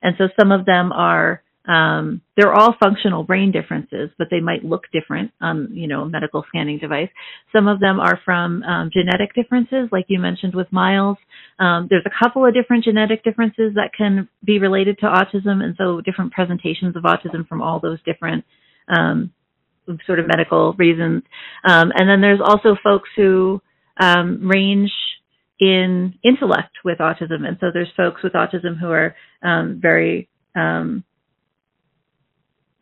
and 0.00 0.14
so 0.16 0.28
some 0.40 0.52
of 0.52 0.64
them 0.64 0.90
are 0.92 1.42
um, 1.66 2.22
they're 2.36 2.54
all 2.54 2.76
functional 2.78 3.24
brain 3.24 3.50
differences, 3.50 4.10
but 4.18 4.28
they 4.30 4.40
might 4.40 4.64
look 4.64 4.84
different 4.92 5.32
on 5.40 5.68
you 5.72 5.88
know 5.88 6.02
a 6.02 6.08
medical 6.08 6.44
scanning 6.48 6.78
device. 6.78 7.08
Some 7.52 7.66
of 7.66 7.80
them 7.80 7.98
are 7.98 8.20
from 8.24 8.62
um, 8.62 8.90
genetic 8.92 9.34
differences, 9.34 9.88
like 9.90 10.06
you 10.08 10.20
mentioned 10.20 10.54
with 10.54 10.70
Miles. 10.70 11.18
Um, 11.58 11.88
there's 11.90 12.06
a 12.06 12.24
couple 12.24 12.46
of 12.46 12.54
different 12.54 12.84
genetic 12.84 13.24
differences 13.24 13.74
that 13.74 13.90
can 13.96 14.28
be 14.44 14.58
related 14.58 14.98
to 14.98 15.06
autism, 15.06 15.62
and 15.62 15.74
so 15.76 16.00
different 16.00 16.32
presentations 16.32 16.94
of 16.94 17.02
autism 17.02 17.46
from 17.48 17.62
all 17.62 17.80
those 17.80 17.98
different 18.04 18.44
um, 18.88 19.32
sort 20.06 20.20
of 20.20 20.26
medical 20.28 20.74
reasons. 20.74 21.22
Um, 21.64 21.90
and 21.96 22.08
then 22.08 22.20
there's 22.20 22.40
also 22.42 22.76
folks 22.82 23.08
who 23.16 23.60
um, 24.00 24.48
range 24.48 24.92
in 25.58 26.14
intellect 26.22 26.76
with 26.84 26.98
autism. 26.98 27.46
And 27.46 27.56
so 27.60 27.68
there's 27.72 27.88
folks 27.96 28.22
with 28.22 28.34
autism 28.34 28.78
who 28.78 28.90
are 28.90 29.16
very 29.80 30.28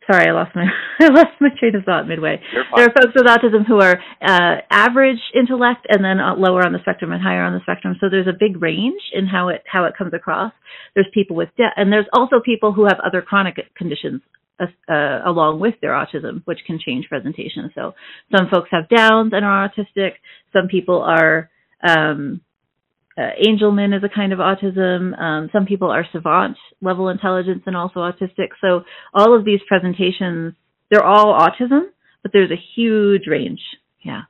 sorry, 0.09 0.29
I 0.29 0.31
lost 0.31 0.55
my 0.55 0.65
I 0.99 1.07
lost 1.07 1.35
my 1.39 1.49
train 1.59 1.75
of 1.75 1.83
thought 1.83 2.07
midway. 2.07 2.41
There 2.75 2.85
are 2.85 2.93
folks 2.93 3.13
with 3.15 3.25
autism 3.25 3.65
who 3.67 3.81
are 3.81 3.99
uh, 4.21 4.61
average 4.69 5.19
intellect 5.33 5.85
and 5.89 6.03
then 6.03 6.19
uh, 6.19 6.35
lower 6.35 6.65
on 6.65 6.73
the 6.73 6.79
spectrum 6.79 7.11
and 7.11 7.21
higher 7.21 7.43
on 7.43 7.53
the 7.53 7.61
spectrum. 7.61 7.95
So 7.99 8.07
there's 8.09 8.27
a 8.27 8.37
big 8.37 8.61
range 8.61 9.01
in 9.13 9.25
how 9.27 9.49
it 9.49 9.63
how 9.71 9.85
it 9.85 9.93
comes 9.97 10.13
across. 10.13 10.53
There's 10.93 11.07
people 11.13 11.35
with 11.35 11.49
de- 11.57 11.73
and 11.75 11.91
there's 11.91 12.07
also 12.13 12.37
people 12.43 12.73
who 12.73 12.85
have 12.85 12.99
other 13.05 13.21
chronic 13.21 13.57
conditions 13.75 14.21
uh, 14.59 15.19
along 15.25 15.59
with 15.59 15.75
their 15.81 15.91
autism, 15.91 16.41
which 16.45 16.59
can 16.65 16.79
change 16.83 17.07
presentation. 17.09 17.71
So 17.75 17.93
some 18.35 18.47
folks 18.49 18.69
have 18.71 18.87
Downs 18.89 19.33
and 19.33 19.43
are 19.43 19.69
autistic. 19.69 20.11
Some 20.53 20.67
people 20.67 21.01
are 21.01 21.49
um, 21.87 22.41
uh, 23.17 23.31
Angelman 23.47 23.95
is 23.95 24.03
a 24.03 24.13
kind 24.13 24.33
of 24.33 24.39
autism. 24.39 25.17
Um, 25.17 25.49
some 25.53 25.65
people 25.65 25.89
are 25.89 26.05
savant 26.11 26.57
level 26.81 27.09
intelligence 27.09 27.63
and 27.65 27.75
also 27.75 27.99
autistic. 27.99 28.49
So 28.59 28.81
all 29.13 29.37
of 29.37 29.45
these 29.45 29.61
presentations, 29.67 30.53
they're 30.91 31.03
all 31.03 31.39
autism, 31.39 31.83
but 32.21 32.31
there's 32.33 32.51
a 32.51 32.61
huge 32.75 33.23
range. 33.27 33.61
Yeah. 34.03 34.23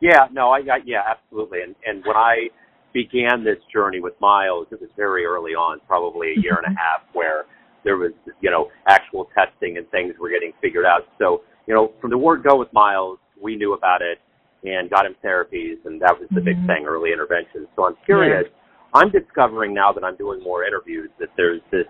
Yeah. 0.00 0.28
No, 0.32 0.50
I 0.50 0.62
got 0.62 0.86
yeah, 0.86 1.02
absolutely. 1.08 1.58
And 1.62 1.74
and 1.84 2.02
when 2.06 2.16
I 2.16 2.48
began 2.94 3.44
this 3.44 3.58
journey 3.72 4.00
with 4.00 4.14
Miles, 4.20 4.66
it 4.72 4.80
was 4.80 4.90
very 4.96 5.26
early 5.26 5.52
on, 5.52 5.80
probably 5.86 6.34
a 6.36 6.40
year 6.40 6.56
and 6.56 6.74
a 6.74 6.78
half, 6.80 7.02
where 7.12 7.44
there 7.84 7.98
was 7.98 8.12
you 8.40 8.50
know 8.50 8.68
actual 8.88 9.28
testing 9.34 9.76
and 9.76 9.88
things 9.90 10.14
were 10.18 10.30
getting 10.30 10.52
figured 10.62 10.86
out. 10.86 11.02
So 11.18 11.42
you 11.66 11.74
know 11.74 11.92
from 12.00 12.10
the 12.10 12.18
word 12.18 12.42
go 12.42 12.58
with 12.58 12.72
Miles, 12.72 13.18
we 13.40 13.56
knew 13.56 13.74
about 13.74 14.00
it 14.00 14.18
and 14.64 14.90
got 14.90 15.06
him 15.06 15.14
therapies, 15.24 15.76
and 15.84 16.00
that 16.02 16.16
was 16.18 16.28
the 16.30 16.40
mm-hmm. 16.40 16.44
big 16.44 16.66
thing, 16.66 16.84
early 16.86 17.12
intervention. 17.12 17.66
So 17.76 17.86
I'm 17.86 17.96
curious. 18.04 18.44
Yeah. 18.46 19.00
I'm 19.00 19.10
discovering 19.10 19.72
now 19.72 19.92
that 19.92 20.04
I'm 20.04 20.16
doing 20.16 20.42
more 20.42 20.64
interviews 20.64 21.10
that 21.20 21.28
there's 21.36 21.60
this 21.70 21.86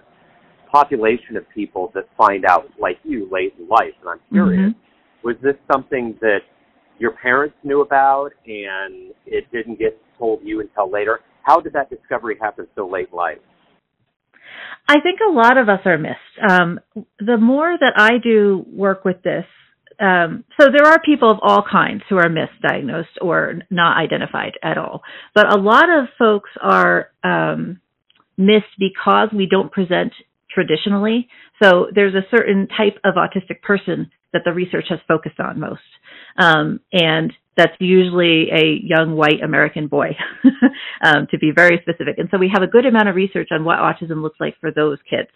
population 0.70 1.36
of 1.36 1.48
people 1.48 1.90
that 1.94 2.08
find 2.16 2.44
out 2.44 2.66
like 2.78 2.98
you 3.02 3.28
late 3.30 3.54
in 3.58 3.68
life, 3.68 3.94
and 4.00 4.10
I'm 4.10 4.20
curious. 4.30 4.70
Mm-hmm. 4.70 5.26
Was 5.26 5.36
this 5.42 5.54
something 5.70 6.16
that 6.20 6.40
your 6.98 7.12
parents 7.12 7.56
knew 7.64 7.80
about 7.80 8.30
and 8.46 9.12
it 9.26 9.50
didn't 9.52 9.78
get 9.78 10.00
told 10.18 10.40
you 10.44 10.60
until 10.60 10.90
later? 10.90 11.20
How 11.42 11.60
did 11.60 11.72
that 11.72 11.90
discovery 11.90 12.36
happen 12.40 12.66
so 12.74 12.86
late 12.86 13.08
in 13.10 13.16
life? 13.16 13.38
I 14.88 15.00
think 15.00 15.20
a 15.26 15.32
lot 15.32 15.56
of 15.56 15.68
us 15.68 15.80
are 15.84 15.98
missed. 15.98 16.16
Um, 16.48 16.80
the 17.18 17.38
more 17.38 17.76
that 17.78 17.94
I 17.96 18.18
do 18.22 18.64
work 18.66 19.04
with 19.04 19.22
this, 19.22 19.44
um, 20.00 20.44
so 20.58 20.68
there 20.72 20.86
are 20.86 21.00
people 21.04 21.30
of 21.30 21.38
all 21.42 21.62
kinds 21.70 22.02
who 22.08 22.16
are 22.16 22.28
misdiagnosed 22.30 23.20
or 23.20 23.56
not 23.70 23.98
identified 23.98 24.52
at 24.62 24.78
all, 24.78 25.02
but 25.34 25.52
a 25.52 25.60
lot 25.60 25.90
of 25.90 26.06
folks 26.18 26.50
are 26.60 27.10
um, 27.22 27.80
missed 28.38 28.78
because 28.78 29.28
we 29.34 29.46
don't 29.46 29.70
present 29.70 30.12
traditionally. 30.50 31.28
So 31.62 31.88
there's 31.94 32.14
a 32.14 32.26
certain 32.34 32.66
type 32.68 32.96
of 33.04 33.14
autistic 33.14 33.60
person 33.62 34.10
that 34.32 34.42
the 34.44 34.52
research 34.52 34.86
has 34.88 35.00
focused 35.06 35.38
on 35.38 35.60
most, 35.60 35.82
um, 36.38 36.80
and 36.92 37.32
that's 37.56 37.74
usually 37.78 38.48
a 38.50 38.80
young 38.82 39.16
white 39.16 39.42
American 39.44 39.88
boy, 39.88 40.16
um, 41.04 41.26
to 41.30 41.38
be 41.38 41.52
very 41.54 41.78
specific. 41.82 42.16
And 42.16 42.28
so 42.30 42.38
we 42.38 42.50
have 42.52 42.62
a 42.62 42.66
good 42.66 42.86
amount 42.86 43.08
of 43.08 43.16
research 43.16 43.48
on 43.50 43.64
what 43.64 43.78
autism 43.78 44.22
looks 44.22 44.40
like 44.40 44.54
for 44.60 44.70
those 44.70 44.98
kids. 45.08 45.28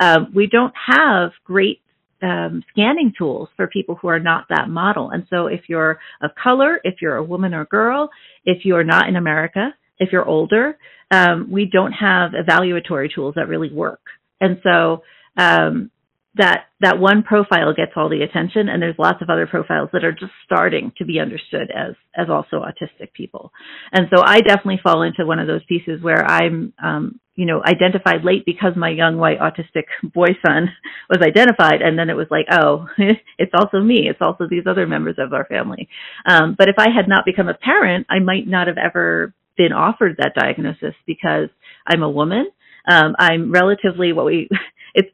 Um, 0.00 0.32
we 0.34 0.46
don't 0.46 0.72
have 0.86 1.32
great 1.44 1.80
um, 2.22 2.62
scanning 2.70 3.12
tools 3.16 3.48
for 3.56 3.66
people 3.66 3.96
who 3.96 4.08
are 4.08 4.20
not 4.20 4.46
that 4.48 4.68
model. 4.68 5.10
And 5.10 5.26
so 5.30 5.46
if 5.46 5.62
you're 5.68 5.98
of 6.22 6.30
color, 6.42 6.80
if 6.84 6.96
you're 7.00 7.16
a 7.16 7.24
woman 7.24 7.54
or 7.54 7.64
girl, 7.66 8.10
if 8.44 8.64
you're 8.64 8.84
not 8.84 9.08
in 9.08 9.16
America, 9.16 9.74
if 9.98 10.10
you're 10.12 10.26
older, 10.26 10.78
um, 11.10 11.48
we 11.50 11.66
don't 11.66 11.92
have 11.92 12.32
evaluatory 12.32 13.14
tools 13.14 13.34
that 13.36 13.48
really 13.48 13.72
work. 13.72 14.00
And 14.40 14.60
so 14.62 15.02
um, 15.36 15.90
that 16.36 16.66
that 16.80 16.98
one 16.98 17.22
profile 17.22 17.72
gets 17.74 17.92
all 17.96 18.08
the 18.08 18.22
attention 18.22 18.68
and 18.68 18.80
there's 18.80 18.98
lots 18.98 19.22
of 19.22 19.30
other 19.30 19.46
profiles 19.46 19.88
that 19.92 20.04
are 20.04 20.12
just 20.12 20.32
starting 20.44 20.92
to 20.98 21.04
be 21.04 21.18
understood 21.18 21.70
as 21.74 21.94
as 22.14 22.28
also 22.28 22.62
autistic 22.62 23.12
people 23.14 23.52
and 23.92 24.06
so 24.14 24.22
i 24.24 24.40
definitely 24.40 24.80
fall 24.82 25.02
into 25.02 25.24
one 25.24 25.38
of 25.38 25.46
those 25.46 25.64
pieces 25.64 26.02
where 26.02 26.24
i'm 26.26 26.72
um 26.82 27.18
you 27.36 27.46
know 27.46 27.62
identified 27.64 28.24
late 28.24 28.44
because 28.46 28.72
my 28.76 28.90
young 28.90 29.16
white 29.18 29.38
autistic 29.40 29.84
boy 30.02 30.28
son 30.46 30.70
was 31.10 31.22
identified. 31.22 31.82
And 31.82 31.98
then 31.98 32.10
it 32.10 32.16
was 32.16 32.28
like 32.30 32.46
oh 32.50 32.88
it's 33.38 33.52
also 33.54 33.80
me. 33.80 34.08
It's 34.08 34.20
also 34.22 34.46
these 34.48 34.64
other 34.68 34.86
members 34.86 35.16
of 35.18 35.32
our 35.32 35.46
family. 35.46 35.88
Um 36.26 36.56
but 36.58 36.68
if 36.68 36.76
i 36.78 36.88
had 36.90 37.08
not 37.08 37.24
become 37.24 37.48
a 37.48 37.54
parent 37.54 38.06
i 38.10 38.18
might 38.18 38.46
not 38.48 38.66
have 38.66 38.78
ever 38.78 39.34
been 39.56 39.72
offered 39.72 40.16
that 40.18 40.34
diagnosis 40.34 40.94
because 41.06 41.48
i'm 41.86 42.02
a 42.02 42.10
woman. 42.10 42.50
Um 42.90 43.14
i'm 43.18 43.52
relatively 43.52 44.12
what 44.12 44.26
we 44.26 44.48
it's 44.94 45.10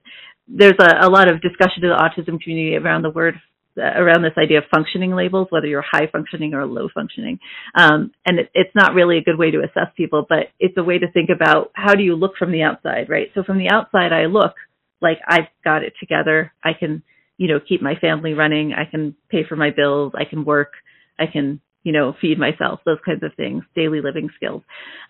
there's 0.48 0.78
a, 0.80 1.06
a 1.06 1.10
lot 1.10 1.30
of 1.30 1.40
discussion 1.40 1.84
in 1.84 1.90
the 1.90 1.96
autism 1.96 2.40
community 2.40 2.76
around 2.76 3.02
the 3.02 3.10
word 3.10 3.34
around 3.76 4.22
this 4.22 4.36
idea 4.38 4.58
of 4.58 4.64
functioning 4.74 5.14
labels, 5.14 5.48
whether 5.50 5.66
you're 5.66 5.84
high 5.88 6.08
functioning 6.10 6.54
or 6.54 6.66
low 6.66 6.88
functioning. 6.92 7.38
Um, 7.74 8.12
and 8.26 8.38
it, 8.38 8.50
it's 8.54 8.74
not 8.74 8.94
really 8.94 9.18
a 9.18 9.22
good 9.22 9.38
way 9.38 9.50
to 9.50 9.60
assess 9.60 9.92
people, 9.96 10.26
but 10.28 10.48
it's 10.58 10.76
a 10.76 10.84
way 10.84 10.98
to 10.98 11.10
think 11.10 11.30
about 11.34 11.70
how 11.74 11.94
do 11.94 12.02
you 12.02 12.14
look 12.14 12.36
from 12.38 12.52
the 12.52 12.62
outside, 12.62 13.08
right? 13.08 13.28
So 13.34 13.42
from 13.42 13.58
the 13.58 13.70
outside, 13.70 14.12
I 14.12 14.26
look 14.26 14.54
like 15.00 15.18
I've 15.26 15.48
got 15.64 15.82
it 15.82 15.94
together. 15.98 16.52
I 16.62 16.72
can, 16.78 17.02
you 17.36 17.48
know, 17.48 17.60
keep 17.66 17.82
my 17.82 17.94
family 17.96 18.34
running. 18.34 18.72
I 18.72 18.88
can 18.90 19.14
pay 19.30 19.44
for 19.48 19.56
my 19.56 19.70
bills. 19.70 20.12
I 20.14 20.24
can 20.24 20.44
work. 20.44 20.72
I 21.18 21.24
can, 21.30 21.60
you 21.82 21.92
know, 21.92 22.14
feed 22.20 22.38
myself, 22.38 22.80
those 22.84 22.98
kinds 23.04 23.22
of 23.22 23.34
things, 23.36 23.64
daily 23.74 24.00
living 24.00 24.30
skills. 24.36 24.62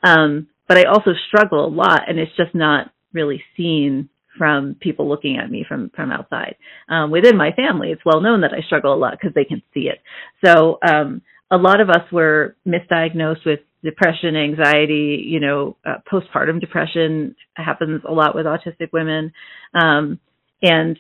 Um, 0.03 0.49
but 0.69 0.79
I 0.79 0.85
also 0.85 1.11
struggle 1.29 1.67
a 1.67 1.69
lot 1.69 2.09
and 2.09 2.19
it's 2.19 2.35
just 2.37 2.55
not 2.55 2.93
really 3.13 3.43
seen 3.57 4.09
from 4.39 4.77
people 4.81 5.09
looking 5.09 5.37
at 5.37 5.51
me 5.51 5.65
from 5.67 5.91
from 5.95 6.11
outside. 6.11 6.57
Um, 6.89 7.11
within 7.11 7.37
my 7.37 7.53
family, 7.53 7.91
it's 7.91 8.05
well 8.05 8.21
known 8.21 8.41
that 8.43 8.53
I 8.53 8.63
struggle 8.63 8.95
a 8.95 8.97
lot 8.97 9.13
because 9.13 9.35
they 9.35 9.45
can 9.45 9.63
see 9.75 9.89
it. 9.89 10.01
So 10.45 10.79
um, 10.87 11.23
a 11.51 11.57
lot 11.57 11.81
of 11.81 11.91
us 11.91 12.11
were 12.11 12.57
misdiagnosed 12.67 13.45
with 13.45 13.61
depression, 13.85 14.37
anxiety. 14.37 15.25
You 15.27 15.41
know, 15.41 15.77
uh, 15.85 15.99
postpartum 16.11 16.61
depression 16.61 17.37
happens 17.55 18.03
a 18.09 18.13
lot 18.13 18.35
with 18.35 18.47
autistic 18.47 18.93
women, 18.93 19.33
um, 19.75 20.19
and 20.63 20.97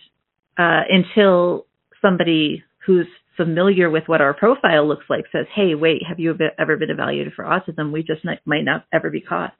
uh, 0.59 0.83
until 0.89 1.67
somebody 2.01 2.65
who's 2.87 3.07
familiar 3.37 3.89
with 3.89 4.05
what 4.07 4.21
our 4.21 4.35
profile 4.35 4.87
looks 4.87 5.07
like 5.09 5.25
says, 5.33 5.47
"Hey, 5.55 5.75
wait, 5.75 6.03
have 6.07 6.21
you 6.21 6.37
ever 6.59 6.77
been 6.77 6.91
evaluated 6.91 7.33
for 7.35 7.45
autism?" 7.45 7.93
We 7.93 8.03
just 8.03 8.25
might 8.45 8.65
not 8.65 8.85
ever 8.93 9.11
be 9.11 9.21
caught. 9.21 9.55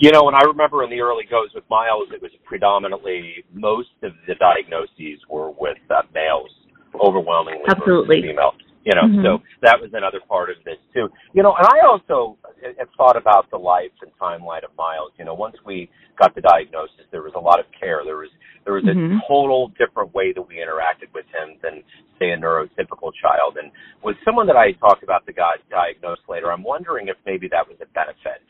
You 0.00 0.10
know, 0.12 0.28
and 0.28 0.34
I 0.34 0.48
remember 0.48 0.82
in 0.82 0.88
the 0.88 1.04
early 1.04 1.28
goes 1.28 1.52
with 1.54 1.64
Miles, 1.68 2.08
it 2.08 2.22
was 2.22 2.32
predominantly 2.48 3.44
most 3.52 3.92
of 4.02 4.12
the 4.26 4.34
diagnoses 4.40 5.20
were 5.28 5.52
with 5.52 5.76
uh, 5.92 6.08
males, 6.14 6.48
overwhelmingly 6.96 7.68
Absolutely. 7.68 8.24
female. 8.24 8.56
You 8.80 8.96
know, 8.96 9.04
mm-hmm. 9.04 9.20
so 9.20 9.44
that 9.60 9.76
was 9.76 9.92
another 9.92 10.24
part 10.24 10.48
of 10.48 10.56
this 10.64 10.80
too. 10.96 11.12
You 11.36 11.44
know, 11.44 11.52
and 11.52 11.68
I 11.68 11.84
also 11.84 12.40
have 12.80 12.88
thought 12.96 13.20
about 13.20 13.52
the 13.52 13.60
life 13.60 13.92
and 14.00 14.08
timeline 14.16 14.64
of 14.64 14.72
Miles. 14.72 15.12
You 15.20 15.28
know, 15.28 15.34
once 15.34 15.56
we 15.68 15.90
got 16.16 16.34
the 16.34 16.40
diagnosis, 16.40 17.04
there 17.12 17.20
was 17.20 17.36
a 17.36 17.38
lot 17.38 17.60
of 17.60 17.66
care. 17.76 18.00
There 18.02 18.16
was 18.24 18.32
there 18.64 18.72
was 18.72 18.84
mm-hmm. 18.84 19.20
a 19.20 19.28
total 19.28 19.68
different 19.76 20.14
way 20.16 20.32
that 20.32 20.40
we 20.40 20.64
interacted 20.64 21.12
with 21.12 21.28
him 21.28 21.60
than 21.60 21.84
say 22.16 22.32
a 22.32 22.40
neurotypical 22.40 23.12
child. 23.20 23.60
And 23.60 23.68
with 24.00 24.16
someone 24.24 24.46
that 24.48 24.56
I 24.56 24.72
talked 24.80 25.04
about 25.04 25.26
that 25.26 25.36
got 25.36 25.60
diagnosed 25.68 26.24
later, 26.24 26.50
I'm 26.50 26.64
wondering 26.64 27.08
if 27.08 27.16
maybe 27.28 27.48
that 27.52 27.68
was 27.68 27.76
a 27.84 27.88
benefit 27.92 28.40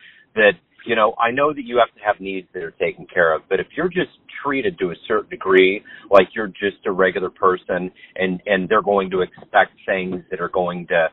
know, 1.01 1.15
I 1.19 1.31
know 1.31 1.53
that 1.53 1.65
you 1.65 1.79
have 1.79 1.95
to 1.97 2.01
have 2.05 2.21
needs 2.21 2.47
that 2.53 2.63
are 2.63 2.73
taken 2.73 3.07
care 3.13 3.35
of, 3.35 3.43
but 3.49 3.61
if 3.61 3.67
you're 3.77 3.89
just 3.89 4.11
treated 4.45 4.79
to 4.79 4.91
a 4.91 4.95
certain 5.09 5.31
degree, 5.31 5.83
like 6.11 6.29
you're 6.35 6.49
just 6.49 6.85
a 6.87 6.93
regular 6.93 7.31
person 7.31 7.91
and, 8.17 8.41
and 8.47 8.69
they're 8.69 8.83
going 8.83 9.11
to 9.11 9.23
expect 9.23 9.73
things 9.87 10.23
that 10.31 10.41
are 10.41 10.49
going 10.49 10.87
to, 10.89 11.09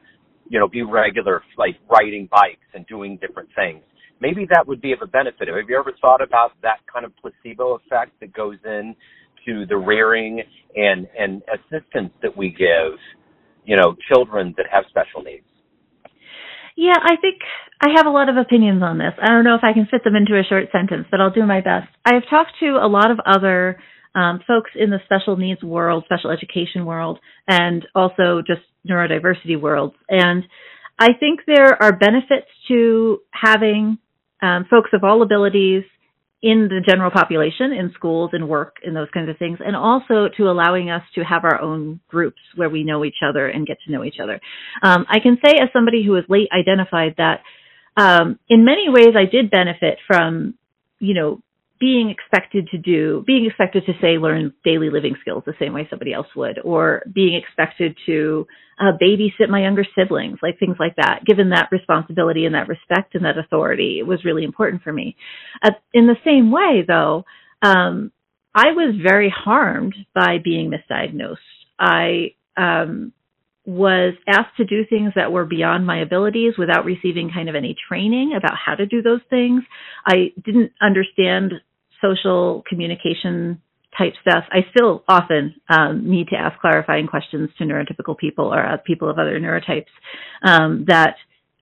you 0.50 0.60
know, 0.60 0.68
be 0.68 0.84
regular, 0.84 1.42
like 1.58 1.76
riding 1.90 2.28
bikes 2.32 2.68
and 2.74 2.86
doing 2.88 3.18
different 3.18 3.50
things. 3.56 3.82
Maybe 4.20 4.48
that 4.52 4.68
would 4.68 4.82
be 4.82 4.94
of 4.94 5.00
a 5.02 5.08
benefit. 5.08 5.48
Have 5.48 5.70
you 5.70 5.80
ever 5.80 5.94
thought 6.02 6.22
about 6.22 6.52
that 6.64 6.80
kind 6.92 7.06
of 7.06 7.12
placebo 7.18 7.76
effect 7.76 8.20
that 8.20 8.34
goes 8.34 8.58
in 8.66 8.96
to 9.46 9.66
the 9.68 9.78
rearing 9.78 10.42
and, 10.76 11.08
and 11.18 11.42
assistance 11.54 12.12
that 12.22 12.36
we 12.36 12.50
give, 12.50 12.98
you 13.66 13.78
know, 13.78 13.96
children 14.12 14.54
that 14.58 14.66
have 14.72 14.86
special 14.90 15.22
needs? 15.22 15.46
Yeah, 16.78 16.96
I 16.96 17.16
think 17.20 17.42
I 17.82 17.90
have 17.98 18.06
a 18.06 18.12
lot 18.12 18.30
of 18.30 18.38
opinions 18.38 18.84
on 18.84 19.00
this. 19.00 19.14
I 19.20 19.30
don't 19.30 19.44
know 19.44 19.56
if 19.56 19.64
I 19.64 19.74
can 19.74 19.88
fit 19.90 20.04
them 20.04 20.16
into 20.16 20.40
a 20.40 20.44
short 20.48 20.66
sentence, 20.72 21.08
but 21.10 21.20
I'll 21.20 21.32
do 21.32 21.44
my 21.44 21.60
best. 21.60 21.88
I've 22.06 22.30
talked 22.30 22.52
to 22.60 22.78
a 22.80 22.88
lot 22.88 23.10
of 23.10 23.20
other 23.26 23.80
um, 24.14 24.42
folks 24.48 24.70
in 24.76 24.92
the 24.92 25.00
special 25.06 25.38
needs 25.38 25.64
world, 25.64 26.04
special 26.06 26.30
education 26.30 26.86
world, 26.86 27.20
and 27.48 27.86
also 27.96 28.44
just 28.46 28.62
neurodiversity 28.88 29.60
worlds. 29.60 29.96
And 30.08 30.44
I 31.00 31.10
think 31.20 31.42
there 31.48 31.82
are 31.82 31.98
benefits 31.98 32.48
to 32.68 33.22
having 33.32 33.98
um, 34.44 34.66
folks 34.70 34.92
of 34.94 35.04
all 35.04 35.24
abilities 35.24 35.84
in 36.44 36.68
the 36.70 36.82
general 36.88 37.10
population, 37.10 37.72
in 37.72 37.92
schools 37.96 38.30
and 38.34 38.48
work 38.48 38.76
and 38.84 38.96
those 38.96 39.10
kinds 39.14 39.30
of 39.30 39.38
things, 39.38 39.58
and 39.66 39.76
also 39.76 40.28
to 40.38 40.44
allowing 40.44 40.90
us 40.90 41.02
to 41.16 41.24
have 41.24 41.44
our 41.44 41.60
own 41.60 42.00
groups 42.08 42.40
where 42.56 42.70
we 42.70 42.84
know 42.84 43.04
each 43.04 43.22
other 43.28 43.48
and 43.48 43.66
get 43.66 43.78
to 43.86 43.92
know 43.92 44.04
each 44.04 44.20
other. 44.22 44.40
Um, 44.84 45.06
I 45.10 45.20
can 45.20 45.38
say 45.44 45.54
as 45.62 45.70
somebody 45.74 46.06
who 46.06 46.12
was 46.12 46.24
late 46.30 46.50
identified 46.58 47.16
that 47.18 47.42
um, 47.98 48.40
in 48.48 48.64
many 48.64 48.88
ways 48.88 49.16
I 49.16 49.26
did 49.26 49.50
benefit 49.50 49.98
from, 50.06 50.54
you 51.00 51.16
know, 51.16 51.42
being 51.80 52.10
expected 52.10 52.68
to 52.70 52.78
do, 52.78 53.24
being 53.26 53.46
expected 53.46 53.86
to 53.86 53.94
say 54.02 54.18
learn 54.18 54.54
daily 54.64 54.90
living 54.90 55.16
skills 55.22 55.44
the 55.46 55.54
same 55.60 55.74
way 55.74 55.88
somebody 55.90 56.14
else 56.14 56.28
would, 56.36 56.60
or 56.64 57.04
being 57.14 57.36
expected 57.36 57.96
to 58.06 58.48
uh, 58.80 58.92
babysit 59.02 59.50
my 59.50 59.62
younger 59.62 59.86
siblings, 59.98 60.40
like 60.42 60.60
things 60.60 60.78
like 60.80 60.96
that. 60.98 61.22
Given 61.26 61.50
that 61.50 61.70
responsibility 61.72 62.46
and 62.46 62.56
that 62.56 62.68
respect 62.68 63.16
and 63.16 63.26
that 63.26 63.38
authority, 63.38 63.98
it 64.00 64.08
was 64.08 64.26
really 64.26 64.44
important 64.44 64.84
for 64.84 64.94
me. 64.94 65.16
Uh, 65.64 65.72
in 65.94 66.08
the 66.08 66.18
same 66.24 66.52
way, 66.52 66.84
though, 66.88 67.24
um, 67.62 68.12
I 68.54 68.72
was 68.72 68.96
very 69.02 69.34
harmed 69.36 69.96
by 70.16 70.38
being 70.44 70.72
misdiagnosed. 70.72 71.38
I 71.80 72.34
um, 72.58 73.14
was 73.68 74.14
asked 74.28 74.56
to 74.58 74.66
do 74.66 74.86
things 74.90 75.12
that 75.16 75.32
were 75.32 75.46
beyond 75.46 75.86
my 75.86 76.00
abilities 76.02 76.54
without 76.58 76.86
receiving 76.86 77.30
kind 77.30 77.50
of 77.50 77.56
any 77.56 77.76
training 77.88 78.34
about 78.36 78.54
how 78.58 78.74
to 78.74 78.86
do 78.86 79.02
those 79.02 79.20
things. 79.30 79.62
I 80.06 80.32
didn't 80.44 80.72
understand 80.82 81.52
social 82.02 82.64
communication 82.68 83.62
type 83.98 84.14
stuff. 84.22 84.44
I 84.52 84.60
still 84.76 85.04
often 85.08 85.56
um, 85.70 86.10
need 86.10 86.28
to 86.30 86.36
ask 86.36 86.60
clarifying 86.60 87.08
questions 87.08 87.50
to 87.58 87.64
neurotypical 87.64 88.18
people 88.18 88.54
or 88.54 88.78
people 88.86 89.10
of 89.10 89.18
other 89.18 89.40
neurotypes 89.40 89.88
um, 90.44 90.86
that 90.88 91.16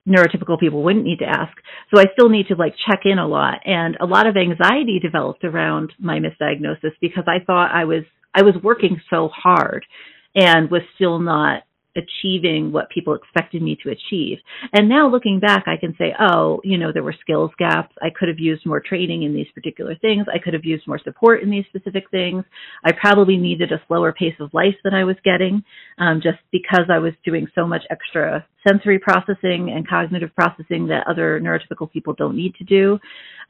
neurotypical 0.06 0.58
people 0.58 0.82
wouldn't 0.82 1.04
need 1.04 1.18
to 1.18 1.24
ask. 1.24 1.52
So 1.92 2.00
I 2.00 2.04
still 2.12 2.28
need 2.28 2.48
to 2.48 2.54
like 2.54 2.74
check 2.86 3.00
in 3.04 3.18
a 3.18 3.26
lot. 3.26 3.60
And 3.64 3.96
a 4.00 4.06
lot 4.06 4.26
of 4.26 4.36
anxiety 4.36 5.00
developed 5.00 5.44
around 5.44 5.92
my 5.98 6.18
misdiagnosis 6.18 6.92
because 7.00 7.24
I 7.26 7.44
thought 7.44 7.70
I 7.72 7.84
was 7.84 8.04
I 8.34 8.42
was 8.42 8.54
working 8.62 9.00
so 9.08 9.28
hard 9.28 9.86
and 10.34 10.70
was 10.70 10.82
still 10.94 11.18
not 11.18 11.62
achieving 11.96 12.72
what 12.72 12.90
people 12.90 13.14
expected 13.14 13.62
me 13.62 13.76
to 13.82 13.90
achieve. 13.90 14.38
And 14.72 14.88
now 14.88 15.08
looking 15.08 15.40
back, 15.40 15.64
I 15.66 15.76
can 15.76 15.94
say, 15.98 16.14
oh, 16.18 16.60
you 16.64 16.78
know, 16.78 16.92
there 16.92 17.02
were 17.02 17.14
skills 17.20 17.50
gaps. 17.58 17.94
I 18.02 18.08
could 18.16 18.28
have 18.28 18.38
used 18.38 18.66
more 18.66 18.80
training 18.80 19.22
in 19.22 19.34
these 19.34 19.46
particular 19.54 19.94
things. 19.96 20.26
I 20.32 20.38
could 20.38 20.54
have 20.54 20.64
used 20.64 20.86
more 20.86 21.00
support 21.02 21.42
in 21.42 21.50
these 21.50 21.64
specific 21.68 22.10
things. 22.10 22.44
I 22.84 22.92
probably 22.92 23.36
needed 23.36 23.72
a 23.72 23.82
slower 23.86 24.12
pace 24.12 24.34
of 24.40 24.54
life 24.54 24.76
than 24.84 24.94
I 24.94 25.04
was 25.04 25.16
getting, 25.24 25.64
um, 25.98 26.20
just 26.22 26.38
because 26.52 26.86
I 26.90 26.98
was 26.98 27.12
doing 27.24 27.46
so 27.54 27.66
much 27.66 27.82
extra 27.90 28.46
sensory 28.66 28.98
processing 28.98 29.72
and 29.74 29.88
cognitive 29.88 30.34
processing 30.34 30.88
that 30.88 31.06
other 31.08 31.40
neurotypical 31.40 31.90
people 31.90 32.14
don't 32.14 32.36
need 32.36 32.54
to 32.56 32.64
do. 32.64 32.98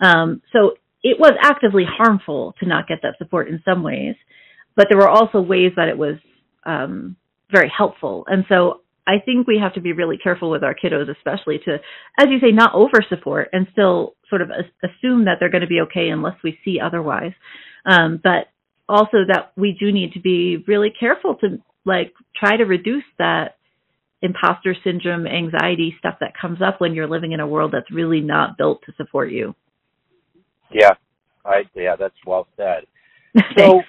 Um, 0.00 0.42
so 0.52 0.72
it 1.02 1.18
was 1.18 1.32
actively 1.42 1.84
harmful 1.88 2.54
to 2.60 2.66
not 2.66 2.88
get 2.88 2.98
that 3.02 3.16
support 3.18 3.48
in 3.48 3.62
some 3.64 3.82
ways, 3.82 4.14
but 4.74 4.86
there 4.90 4.98
were 4.98 5.08
also 5.08 5.40
ways 5.40 5.72
that 5.76 5.88
it 5.88 5.96
was 5.96 6.16
um, 6.64 7.16
very 7.50 7.72
helpful. 7.74 8.24
And 8.28 8.44
so 8.48 8.80
I 9.06 9.20
think 9.24 9.46
we 9.46 9.58
have 9.62 9.74
to 9.74 9.80
be 9.80 9.92
really 9.92 10.18
careful 10.18 10.50
with 10.50 10.64
our 10.64 10.74
kiddos, 10.74 11.08
especially 11.10 11.58
to, 11.64 11.78
as 12.18 12.26
you 12.28 12.40
say, 12.40 12.50
not 12.50 12.74
over 12.74 13.04
support 13.08 13.48
and 13.52 13.66
still 13.72 14.14
sort 14.28 14.42
of 14.42 14.50
assume 14.82 15.26
that 15.26 15.36
they're 15.38 15.50
going 15.50 15.60
to 15.60 15.68
be 15.68 15.80
okay 15.82 16.08
unless 16.08 16.36
we 16.42 16.58
see 16.64 16.80
otherwise. 16.80 17.32
Um, 17.84 18.20
but 18.22 18.48
also 18.88 19.18
that 19.28 19.52
we 19.56 19.76
do 19.78 19.92
need 19.92 20.12
to 20.12 20.20
be 20.20 20.64
really 20.66 20.92
careful 20.98 21.36
to 21.36 21.58
like 21.84 22.12
try 22.34 22.56
to 22.56 22.64
reduce 22.64 23.04
that 23.18 23.56
imposter 24.22 24.74
syndrome, 24.82 25.26
anxiety 25.26 25.94
stuff 25.98 26.16
that 26.20 26.32
comes 26.40 26.60
up 26.60 26.80
when 26.80 26.94
you're 26.94 27.08
living 27.08 27.32
in 27.32 27.40
a 27.40 27.46
world 27.46 27.72
that's 27.72 27.90
really 27.92 28.20
not 28.20 28.56
built 28.58 28.82
to 28.86 28.92
support 28.96 29.30
you. 29.30 29.54
Yeah, 30.72 30.94
I 31.44 31.62
yeah, 31.74 31.94
that's 31.96 32.14
well 32.26 32.48
said. 32.56 32.84
So 33.56 33.82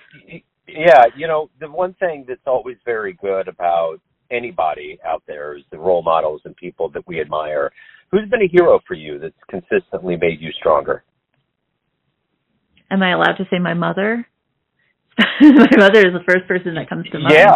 yeah, 0.67 1.05
you 1.15 1.27
know, 1.27 1.49
the 1.59 1.69
one 1.69 1.93
thing 1.95 2.25
that's 2.27 2.41
always 2.45 2.77
very 2.85 3.13
good 3.13 3.47
about 3.47 3.97
anybody 4.29 4.99
out 5.05 5.23
there 5.27 5.57
is 5.57 5.63
the 5.71 5.77
role 5.77 6.03
models 6.03 6.41
and 6.45 6.55
people 6.55 6.89
that 6.89 7.07
we 7.07 7.21
admire. 7.21 7.71
Who's 8.11 8.29
been 8.29 8.41
a 8.41 8.47
hero 8.47 8.79
for 8.87 8.93
you 8.93 9.19
that's 9.19 9.33
consistently 9.49 10.17
made 10.17 10.41
you 10.41 10.51
stronger? 10.51 11.03
Am 12.89 13.01
I 13.03 13.11
allowed 13.11 13.37
to 13.37 13.45
say 13.49 13.59
my 13.59 13.73
mother? 13.73 14.25
my 15.41 15.67
mother 15.77 15.99
is 15.99 16.13
the 16.13 16.23
first 16.27 16.47
person 16.47 16.75
that 16.75 16.89
comes 16.89 17.09
to 17.09 17.19
mind. 17.19 17.33
Yeah. 17.33 17.55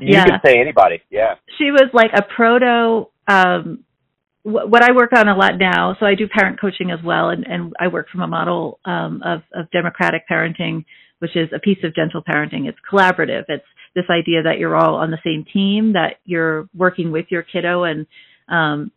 You 0.00 0.14
yeah. 0.14 0.24
can 0.24 0.40
say 0.44 0.60
anybody. 0.60 1.02
Yeah. 1.10 1.34
She 1.58 1.70
was 1.70 1.90
like 1.92 2.10
a 2.14 2.22
proto 2.22 3.10
um 3.28 3.84
what 4.42 4.82
I 4.82 4.92
work 4.92 5.10
on 5.14 5.28
a 5.28 5.36
lot 5.36 5.58
now, 5.58 5.96
so 6.00 6.06
I 6.06 6.14
do 6.14 6.26
parent 6.26 6.58
coaching 6.58 6.90
as 6.90 6.98
well, 7.04 7.28
and, 7.28 7.46
and 7.46 7.74
I 7.78 7.88
work 7.88 8.08
from 8.08 8.22
a 8.22 8.26
model 8.26 8.80
um, 8.86 9.22
of, 9.22 9.42
of 9.52 9.70
democratic 9.70 10.22
parenting 10.30 10.86
which 11.20 11.36
is 11.36 11.48
a 11.54 11.58
piece 11.58 11.78
of 11.84 11.94
gentle 11.94 12.22
parenting. 12.22 12.68
It's 12.68 12.78
collaborative. 12.90 13.44
It's 13.48 13.64
this 13.94 14.04
idea 14.10 14.42
that 14.42 14.58
you're 14.58 14.76
all 14.76 14.96
on 14.96 15.10
the 15.10 15.18
same 15.24 15.44
team, 15.50 15.94
that 15.94 16.16
you're 16.24 16.68
working 16.76 17.12
with 17.12 17.26
your 17.30 17.42
kiddo 17.42 17.84
and 17.84 18.06
um, 18.48 18.90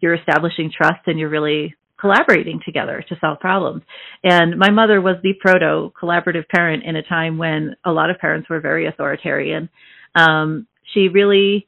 you're 0.00 0.14
establishing 0.14 0.70
trust 0.74 1.00
and 1.06 1.18
you're 1.18 1.28
really 1.28 1.74
collaborating 1.98 2.60
together 2.64 3.04
to 3.08 3.16
solve 3.20 3.40
problems. 3.40 3.82
And 4.22 4.58
my 4.58 4.70
mother 4.70 5.00
was 5.00 5.16
the 5.22 5.32
proto 5.40 5.92
collaborative 6.00 6.48
parent 6.48 6.84
in 6.84 6.96
a 6.96 7.02
time 7.02 7.38
when 7.38 7.76
a 7.84 7.92
lot 7.92 8.10
of 8.10 8.18
parents 8.18 8.48
were 8.50 8.60
very 8.60 8.86
authoritarian. 8.86 9.68
Um, 10.14 10.66
she 10.92 11.08
really 11.08 11.66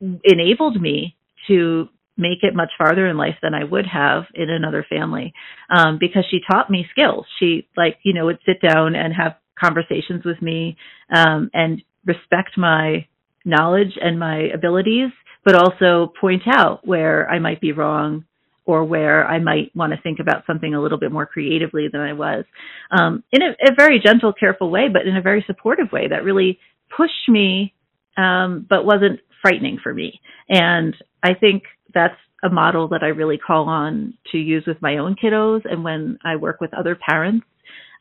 enabled 0.00 0.80
me 0.80 1.16
to 1.48 1.88
make 2.16 2.38
it 2.42 2.54
much 2.54 2.70
farther 2.78 3.06
in 3.06 3.16
life 3.16 3.36
than 3.42 3.54
I 3.54 3.64
would 3.64 3.86
have 3.86 4.24
in 4.34 4.50
another 4.50 4.84
family 4.88 5.34
um, 5.70 5.98
because 5.98 6.24
she 6.30 6.40
taught 6.50 6.70
me 6.70 6.86
skills. 6.90 7.26
She 7.38 7.68
like 7.76 7.98
you 8.02 8.14
know 8.14 8.26
would 8.26 8.38
sit 8.46 8.60
down 8.60 8.94
and 8.94 9.12
have 9.14 9.36
conversations 9.58 10.24
with 10.24 10.40
me 10.40 10.76
um, 11.14 11.50
and 11.52 11.82
respect 12.04 12.56
my 12.56 13.06
knowledge 13.44 13.96
and 14.00 14.18
my 14.18 14.48
abilities, 14.54 15.10
but 15.44 15.54
also 15.54 16.12
point 16.20 16.42
out 16.46 16.86
where 16.86 17.28
I 17.28 17.38
might 17.38 17.60
be 17.60 17.72
wrong 17.72 18.24
or 18.66 18.84
where 18.84 19.26
I 19.26 19.38
might 19.38 19.74
want 19.74 19.92
to 19.92 20.02
think 20.02 20.18
about 20.18 20.44
something 20.46 20.74
a 20.74 20.82
little 20.82 20.98
bit 20.98 21.12
more 21.12 21.24
creatively 21.24 21.86
than 21.90 22.00
I 22.00 22.12
was 22.12 22.44
um, 22.90 23.22
in 23.30 23.40
a, 23.42 23.50
a, 23.70 23.74
very 23.76 24.00
gentle, 24.04 24.32
careful 24.32 24.70
way, 24.70 24.88
but 24.92 25.06
in 25.06 25.16
a 25.16 25.22
very 25.22 25.44
supportive 25.46 25.92
way 25.92 26.08
that 26.08 26.24
really 26.24 26.58
pushed 26.94 27.28
me, 27.28 27.72
um, 28.16 28.66
but 28.68 28.84
wasn't 28.84 29.20
frightening 29.40 29.78
for 29.80 29.94
me. 29.94 30.20
And 30.48 30.96
I 31.22 31.34
think 31.34 31.62
that's 31.96 32.14
a 32.44 32.50
model 32.50 32.88
that 32.88 33.02
I 33.02 33.08
really 33.08 33.38
call 33.38 33.68
on 33.68 34.14
to 34.32 34.38
use 34.38 34.64
with 34.66 34.80
my 34.82 34.98
own 34.98 35.16
kiddos 35.16 35.62
and 35.64 35.82
when 35.82 36.18
I 36.24 36.36
work 36.36 36.60
with 36.60 36.74
other 36.74 36.96
parents. 36.96 37.46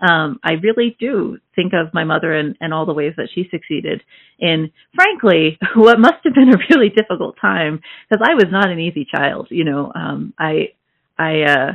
Um, 0.08 0.42
I 0.44 0.54
really 0.62 0.98
do 1.00 1.38
think 1.56 1.72
of 1.74 1.94
my 1.94 2.04
mother 2.04 2.34
and, 2.34 2.58
and 2.60 2.74
all 2.74 2.86
the 2.86 2.94
ways 2.94 3.14
that 3.16 3.30
she 3.34 3.48
succeeded 3.50 4.04
in, 4.38 4.70
frankly, 4.94 5.58
what 5.76 6.00
must 6.00 6.16
have 6.26 6.34
been 6.34 6.54
a 6.54 6.76
really 6.76 6.90
difficult 6.90 7.38
time 7.40 7.80
because 8.10 8.28
I 8.30 8.34
was 8.36 8.48
not 8.52 8.70
an 8.70 8.80
easy 8.80 9.08
child. 9.10 9.48
You 9.50 9.64
know, 9.64 9.94
um, 9.96 10.34
I 10.38 10.74
I 11.18 11.42
uh, 11.44 11.72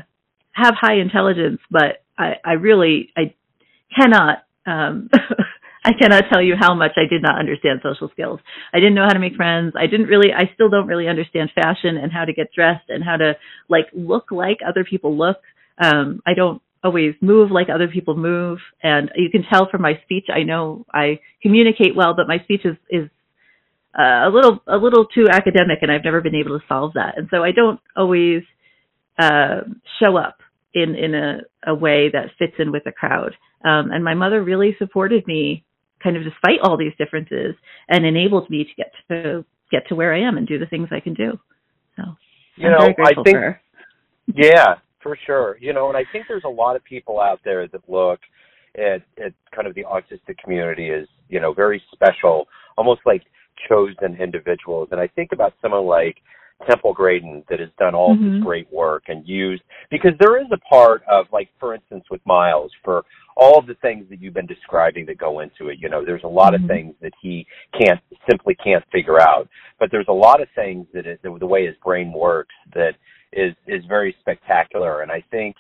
have 0.52 0.74
high 0.78 0.96
intelligence, 1.00 1.60
but 1.70 2.04
I, 2.18 2.34
I 2.44 2.52
really 2.52 3.10
I 3.16 3.34
cannot 3.98 4.44
um, 4.66 5.08
I 5.82 5.92
cannot 5.98 6.24
tell 6.30 6.42
you 6.42 6.56
how 6.58 6.74
much 6.74 6.92
I 6.96 7.08
did 7.08 7.22
not 7.22 7.38
understand 7.38 7.80
social 7.82 8.10
skills. 8.10 8.40
I 8.72 8.78
didn't 8.80 8.94
know 8.94 9.04
how 9.04 9.14
to 9.14 9.18
make 9.18 9.34
friends. 9.34 9.72
I 9.78 9.86
didn't 9.86 10.06
really, 10.06 10.30
I 10.32 10.52
still 10.52 10.68
don't 10.68 10.86
really 10.86 11.08
understand 11.08 11.50
fashion 11.54 11.96
and 11.96 12.12
how 12.12 12.26
to 12.26 12.34
get 12.34 12.52
dressed 12.52 12.88
and 12.90 13.02
how 13.02 13.16
to 13.16 13.34
like 13.68 13.86
look 13.94 14.30
like 14.30 14.58
other 14.66 14.84
people 14.84 15.16
look. 15.16 15.38
Um, 15.82 16.20
I 16.26 16.34
don't 16.34 16.60
always 16.84 17.14
move 17.22 17.50
like 17.50 17.68
other 17.72 17.88
people 17.88 18.14
move. 18.14 18.58
And 18.82 19.10
you 19.16 19.30
can 19.30 19.42
tell 19.50 19.68
from 19.70 19.80
my 19.80 19.94
speech, 20.02 20.26
I 20.28 20.42
know 20.42 20.84
I 20.92 21.20
communicate 21.42 21.96
well, 21.96 22.14
but 22.14 22.28
my 22.28 22.38
speech 22.44 22.62
is, 22.64 22.76
is 22.90 23.08
uh, 23.98 24.28
a 24.28 24.30
little, 24.30 24.60
a 24.66 24.76
little 24.76 25.06
too 25.06 25.28
academic 25.30 25.78
and 25.80 25.90
I've 25.90 26.04
never 26.04 26.20
been 26.20 26.34
able 26.34 26.58
to 26.58 26.64
solve 26.68 26.92
that. 26.94 27.16
And 27.16 27.28
so 27.30 27.42
I 27.42 27.52
don't 27.52 27.80
always, 27.96 28.42
uh, 29.18 29.62
show 29.98 30.16
up 30.18 30.38
in, 30.74 30.94
in 30.94 31.14
a, 31.14 31.38
a 31.66 31.74
way 31.74 32.10
that 32.12 32.32
fits 32.38 32.54
in 32.58 32.70
with 32.70 32.84
the 32.84 32.92
crowd. 32.92 33.34
Um, 33.64 33.90
and 33.90 34.04
my 34.04 34.14
mother 34.14 34.42
really 34.42 34.76
supported 34.78 35.26
me 35.26 35.64
kind 36.02 36.16
of 36.16 36.24
despite 36.24 36.60
all 36.62 36.76
these 36.76 36.92
differences 36.98 37.54
and 37.88 38.04
enabled 38.04 38.48
me 38.50 38.64
to 38.64 38.70
get 38.76 38.92
to 39.08 39.44
get 39.70 39.86
to 39.88 39.94
where 39.94 40.14
I 40.14 40.20
am 40.20 40.36
and 40.36 40.46
do 40.46 40.58
the 40.58 40.66
things 40.66 40.88
I 40.90 41.00
can 41.00 41.14
do. 41.14 41.38
So 41.96 42.02
you 42.56 42.68
I'm 42.68 42.72
know, 42.72 43.04
I 43.04 43.14
think, 43.24 43.36
for 43.36 43.60
Yeah, 44.34 44.74
for 45.02 45.16
sure. 45.26 45.56
You 45.60 45.72
know, 45.72 45.88
and 45.88 45.96
I 45.96 46.04
think 46.12 46.26
there's 46.28 46.44
a 46.44 46.48
lot 46.48 46.76
of 46.76 46.84
people 46.84 47.20
out 47.20 47.40
there 47.44 47.66
that 47.68 47.88
look 47.88 48.20
at 48.76 49.02
at 49.22 49.32
kind 49.54 49.66
of 49.66 49.74
the 49.74 49.84
autistic 49.84 50.38
community 50.42 50.90
as, 50.90 51.06
you 51.28 51.40
know, 51.40 51.52
very 51.52 51.82
special, 51.92 52.46
almost 52.76 53.00
like 53.06 53.22
chosen 53.68 54.20
individuals. 54.20 54.88
And 54.92 55.00
I 55.00 55.08
think 55.08 55.30
about 55.32 55.54
someone 55.60 55.86
like 55.86 56.16
Temple 56.68 56.92
Grandin 56.92 57.42
that 57.48 57.60
has 57.60 57.70
done 57.78 57.94
all 57.94 58.14
mm-hmm. 58.14 58.34
this 58.34 58.44
great 58.44 58.72
work 58.72 59.04
and 59.08 59.26
used 59.26 59.62
because 59.90 60.12
there 60.20 60.40
is 60.40 60.46
a 60.52 60.58
part 60.58 61.02
of 61.10 61.26
like 61.32 61.48
for 61.58 61.74
instance 61.74 62.04
with 62.10 62.20
Miles 62.26 62.70
for 62.84 63.02
all 63.40 63.62
the 63.66 63.74
things 63.76 64.04
that 64.10 64.20
you've 64.20 64.34
been 64.34 64.46
describing 64.46 65.06
that 65.06 65.16
go 65.16 65.40
into 65.40 65.70
it. 65.70 65.78
You 65.80 65.88
know, 65.88 66.04
there's 66.04 66.24
a 66.24 66.28
lot 66.28 66.52
mm-hmm. 66.52 66.64
of 66.64 66.68
things 66.68 66.94
that 67.00 67.12
he 67.22 67.46
can't 67.80 67.98
simply 68.28 68.54
can't 68.62 68.84
figure 68.92 69.18
out, 69.18 69.48
but 69.78 69.90
there's 69.90 70.08
a 70.08 70.12
lot 70.12 70.42
of 70.42 70.48
things 70.54 70.86
that 70.92 71.06
it, 71.06 71.20
the 71.22 71.46
way 71.46 71.66
his 71.66 71.74
brain 71.82 72.12
works 72.12 72.54
that 72.74 72.92
is 73.32 73.54
is 73.66 73.82
very 73.88 74.14
spectacular. 74.20 75.00
And 75.00 75.10
I 75.10 75.24
think 75.30 75.56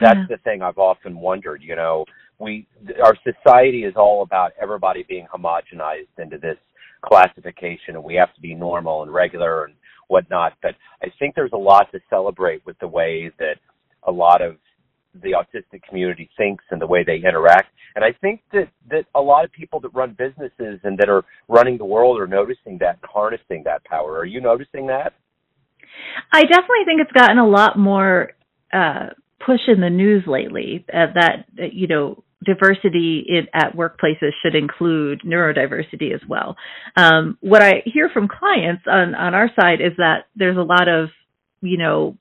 that's 0.00 0.18
yeah. 0.28 0.36
the 0.36 0.42
thing 0.44 0.62
I've 0.62 0.78
often 0.78 1.16
wondered. 1.16 1.62
You 1.62 1.74
know, 1.74 2.04
we 2.38 2.66
our 3.02 3.16
society 3.24 3.84
is 3.84 3.94
all 3.96 4.22
about 4.22 4.52
everybody 4.60 5.04
being 5.08 5.26
homogenized 5.34 6.18
into 6.18 6.36
this 6.36 6.58
classification, 7.02 7.94
and 7.94 8.04
we 8.04 8.14
have 8.14 8.34
to 8.34 8.40
be 8.42 8.54
normal 8.54 9.02
and 9.02 9.12
regular 9.12 9.64
and 9.64 9.74
whatnot. 10.08 10.52
But 10.60 10.74
I 11.02 11.06
think 11.18 11.34
there's 11.34 11.52
a 11.54 11.56
lot 11.56 11.90
to 11.92 12.00
celebrate 12.10 12.64
with 12.66 12.78
the 12.78 12.88
way 12.88 13.30
that 13.38 13.56
a 14.06 14.12
lot 14.12 14.42
of 14.42 14.56
the 15.22 15.32
autistic 15.32 15.82
community 15.88 16.30
thinks 16.36 16.64
and 16.70 16.80
the 16.80 16.86
way 16.86 17.04
they 17.04 17.16
interact. 17.16 17.68
And 17.94 18.04
I 18.04 18.12
think 18.20 18.40
that, 18.52 18.68
that 18.90 19.04
a 19.14 19.20
lot 19.20 19.44
of 19.44 19.52
people 19.52 19.80
that 19.80 19.90
run 19.90 20.16
businesses 20.18 20.80
and 20.82 20.96
that 20.98 21.08
are 21.08 21.24
running 21.48 21.76
the 21.76 21.84
world 21.84 22.20
are 22.20 22.26
noticing 22.26 22.78
that 22.78 22.98
and 23.02 23.10
harnessing 23.12 23.62
that 23.64 23.84
power. 23.84 24.16
Are 24.18 24.24
you 24.24 24.40
noticing 24.40 24.86
that? 24.86 25.12
I 26.32 26.42
definitely 26.42 26.84
think 26.86 27.00
it's 27.02 27.12
gotten 27.12 27.38
a 27.38 27.46
lot 27.46 27.78
more 27.78 28.32
uh, 28.72 29.08
push 29.44 29.60
in 29.68 29.80
the 29.80 29.90
news 29.90 30.24
lately 30.26 30.86
uh, 30.92 31.06
that, 31.14 31.72
you 31.72 31.86
know, 31.86 32.24
diversity 32.44 33.24
in, 33.28 33.46
at 33.54 33.76
workplaces 33.76 34.30
should 34.42 34.54
include 34.54 35.20
neurodiversity 35.24 36.12
as 36.14 36.20
well. 36.28 36.56
Um, 36.96 37.38
what 37.40 37.62
I 37.62 37.82
hear 37.84 38.10
from 38.12 38.26
clients 38.26 38.82
on, 38.86 39.14
on 39.14 39.34
our 39.34 39.48
side 39.60 39.80
is 39.80 39.92
that 39.98 40.26
there's 40.34 40.56
a 40.56 40.62
lot 40.62 40.88
of, 40.88 41.10
you 41.60 41.78
know, 41.78 42.16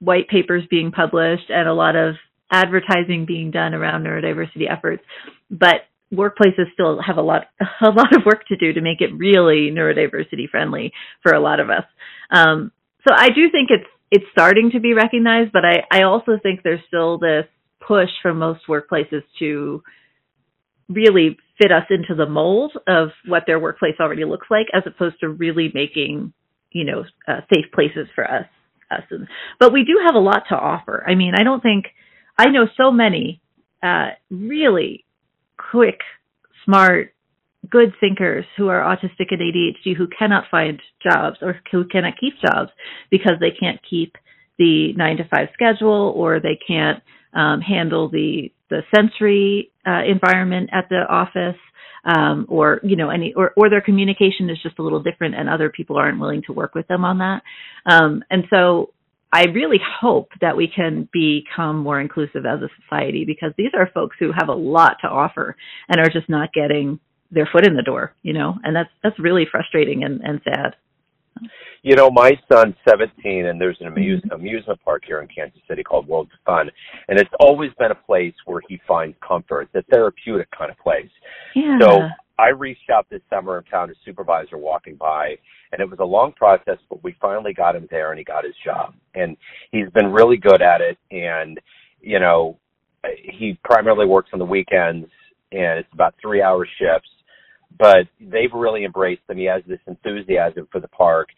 white 0.00 0.28
papers 0.28 0.64
being 0.68 0.90
published 0.90 1.50
and 1.50 1.68
a 1.68 1.74
lot 1.74 1.94
of 1.94 2.14
advertising 2.50 3.26
being 3.26 3.50
done 3.50 3.74
around 3.74 4.02
neurodiversity 4.02 4.70
efforts, 4.70 5.02
but 5.50 5.82
workplaces 6.12 6.72
still 6.72 7.00
have 7.00 7.16
a 7.16 7.22
lot 7.22 7.42
a 7.80 7.90
lot 7.90 8.16
of 8.16 8.24
work 8.26 8.44
to 8.48 8.56
do 8.56 8.72
to 8.72 8.80
make 8.80 9.00
it 9.00 9.16
really 9.16 9.70
neurodiversity 9.70 10.48
friendly 10.50 10.92
for 11.22 11.32
a 11.32 11.40
lot 11.40 11.60
of 11.60 11.70
us. 11.70 11.84
Um, 12.30 12.72
so 13.06 13.14
I 13.16 13.28
do 13.28 13.50
think 13.50 13.68
it's 13.70 13.88
it's 14.10 14.24
starting 14.32 14.70
to 14.72 14.80
be 14.80 14.92
recognized, 14.92 15.52
but 15.52 15.64
I 15.64 15.84
I 15.90 16.02
also 16.02 16.32
think 16.42 16.62
there's 16.62 16.80
still 16.88 17.18
this 17.18 17.44
push 17.86 18.10
from 18.22 18.38
most 18.38 18.60
workplaces 18.68 19.22
to 19.38 19.82
really 20.88 21.38
fit 21.60 21.70
us 21.70 21.84
into 21.90 22.14
the 22.16 22.28
mold 22.28 22.72
of 22.88 23.10
what 23.26 23.44
their 23.46 23.60
workplace 23.60 23.94
already 24.00 24.24
looks 24.24 24.48
like, 24.50 24.66
as 24.74 24.82
opposed 24.86 25.20
to 25.20 25.28
really 25.28 25.70
making 25.72 26.32
you 26.72 26.84
know 26.84 27.04
uh, 27.28 27.40
safe 27.52 27.66
places 27.72 28.08
for 28.14 28.28
us 28.28 28.46
us. 28.90 29.02
And, 29.10 29.26
but 29.58 29.72
we 29.72 29.84
do 29.84 30.00
have 30.04 30.14
a 30.14 30.18
lot 30.18 30.44
to 30.48 30.56
offer. 30.56 31.04
I 31.08 31.14
mean, 31.14 31.32
I 31.38 31.42
don't 31.42 31.62
think 31.62 31.86
I 32.38 32.46
know 32.46 32.66
so 32.76 32.90
many 32.90 33.40
uh, 33.82 34.10
really 34.30 35.04
quick, 35.70 36.00
smart, 36.64 37.14
good 37.68 37.92
thinkers 38.00 38.44
who 38.56 38.68
are 38.68 38.80
autistic 38.80 39.26
and 39.30 39.40
ADHD 39.40 39.96
who 39.96 40.08
cannot 40.08 40.44
find 40.50 40.80
jobs 41.02 41.36
or 41.42 41.60
who 41.70 41.84
cannot 41.84 42.14
keep 42.18 42.34
jobs 42.40 42.70
because 43.10 43.34
they 43.40 43.50
can't 43.50 43.80
keep 43.88 44.16
the 44.58 44.92
nine 44.94 45.16
to 45.18 45.24
five 45.24 45.48
schedule 45.52 46.12
or 46.16 46.40
they 46.40 46.58
can't 46.66 47.02
um, 47.34 47.60
handle 47.60 48.08
the 48.08 48.52
the 48.70 48.82
sensory 48.94 49.72
uh, 49.86 50.02
environment 50.04 50.70
at 50.72 50.88
the 50.88 51.02
office 51.08 51.58
um, 52.04 52.46
or 52.48 52.80
you 52.82 52.96
know 52.96 53.10
any 53.10 53.32
or, 53.34 53.52
or 53.56 53.68
their 53.68 53.80
communication 53.80 54.48
is 54.50 54.58
just 54.62 54.78
a 54.78 54.82
little 54.82 55.02
different 55.02 55.34
and 55.34 55.48
other 55.48 55.70
people 55.70 55.96
aren't 55.96 56.20
willing 56.20 56.42
to 56.46 56.52
work 56.52 56.74
with 56.74 56.86
them 56.88 57.04
on 57.04 57.18
that 57.18 57.42
um, 57.86 58.22
and 58.30 58.44
so 58.50 58.92
I 59.32 59.44
really 59.44 59.80
hope 60.00 60.30
that 60.40 60.56
we 60.56 60.66
can 60.66 61.08
become 61.12 61.78
more 61.78 62.00
inclusive 62.00 62.46
as 62.46 62.60
a 62.62 62.68
society 62.82 63.24
because 63.24 63.52
these 63.56 63.70
are 63.74 63.88
folks 63.94 64.16
who 64.18 64.32
have 64.36 64.48
a 64.48 64.54
lot 64.54 64.96
to 65.02 65.08
offer 65.08 65.56
and 65.88 66.00
are 66.00 66.10
just 66.10 66.28
not 66.28 66.52
getting 66.52 66.98
their 67.30 67.48
foot 67.52 67.66
in 67.66 67.76
the 67.76 67.82
door, 67.82 68.12
you 68.22 68.32
know, 68.32 68.56
and 68.64 68.74
that's 68.74 68.90
that's 69.02 69.18
really 69.20 69.46
frustrating 69.50 70.02
and, 70.02 70.20
and 70.22 70.40
sad. 70.42 70.74
You 71.82 71.96
know, 71.96 72.10
my 72.10 72.32
son's 72.52 72.74
17, 72.88 73.46
and 73.46 73.60
there's 73.60 73.78
an 73.80 73.86
amuse- 73.86 74.22
mm-hmm. 74.22 74.32
amusement 74.32 74.80
park 74.84 75.02
here 75.06 75.20
in 75.20 75.28
Kansas 75.28 75.60
City 75.68 75.82
called 75.82 76.06
World 76.06 76.28
of 76.32 76.38
Fun, 76.44 76.70
and 77.08 77.18
it's 77.18 77.30
always 77.40 77.70
been 77.78 77.90
a 77.90 77.94
place 77.94 78.34
where 78.46 78.60
he 78.68 78.80
finds 78.86 79.16
comfort. 79.26 79.68
It's 79.72 79.86
a 79.86 79.90
therapeutic 79.90 80.48
kind 80.56 80.70
of 80.70 80.78
place. 80.78 81.10
Yeah. 81.54 81.78
So 81.80 82.00
I 82.38 82.48
reached 82.48 82.90
out 82.90 83.06
this 83.10 83.22
summer 83.30 83.58
and 83.58 83.66
found 83.68 83.90
a 83.90 83.94
supervisor 84.04 84.58
walking 84.58 84.96
by, 84.96 85.36
and 85.72 85.80
it 85.80 85.88
was 85.88 85.98
a 86.00 86.04
long 86.04 86.32
process, 86.32 86.78
but 86.88 87.02
we 87.04 87.14
finally 87.20 87.52
got 87.52 87.76
him 87.76 87.86
there, 87.90 88.10
and 88.10 88.18
he 88.18 88.24
got 88.24 88.44
his 88.44 88.54
job, 88.64 88.94
and 89.14 89.36
he's 89.72 89.90
been 89.90 90.10
really 90.10 90.36
good 90.36 90.62
at 90.62 90.80
it. 90.80 90.98
And 91.10 91.60
you 92.00 92.18
know, 92.18 92.58
he 93.22 93.58
primarily 93.64 94.06
works 94.06 94.30
on 94.32 94.38
the 94.38 94.44
weekends, 94.44 95.08
and 95.52 95.78
it's 95.78 95.92
about 95.92 96.14
three-hour 96.20 96.66
shifts 96.78 97.10
but 97.78 98.08
they've 98.20 98.52
really 98.52 98.84
embraced 98.84 99.26
them. 99.26 99.38
He 99.38 99.44
has 99.44 99.62
this 99.66 99.80
enthusiasm 99.86 100.68
for 100.70 100.80
the 100.80 100.88
park, 100.88 101.28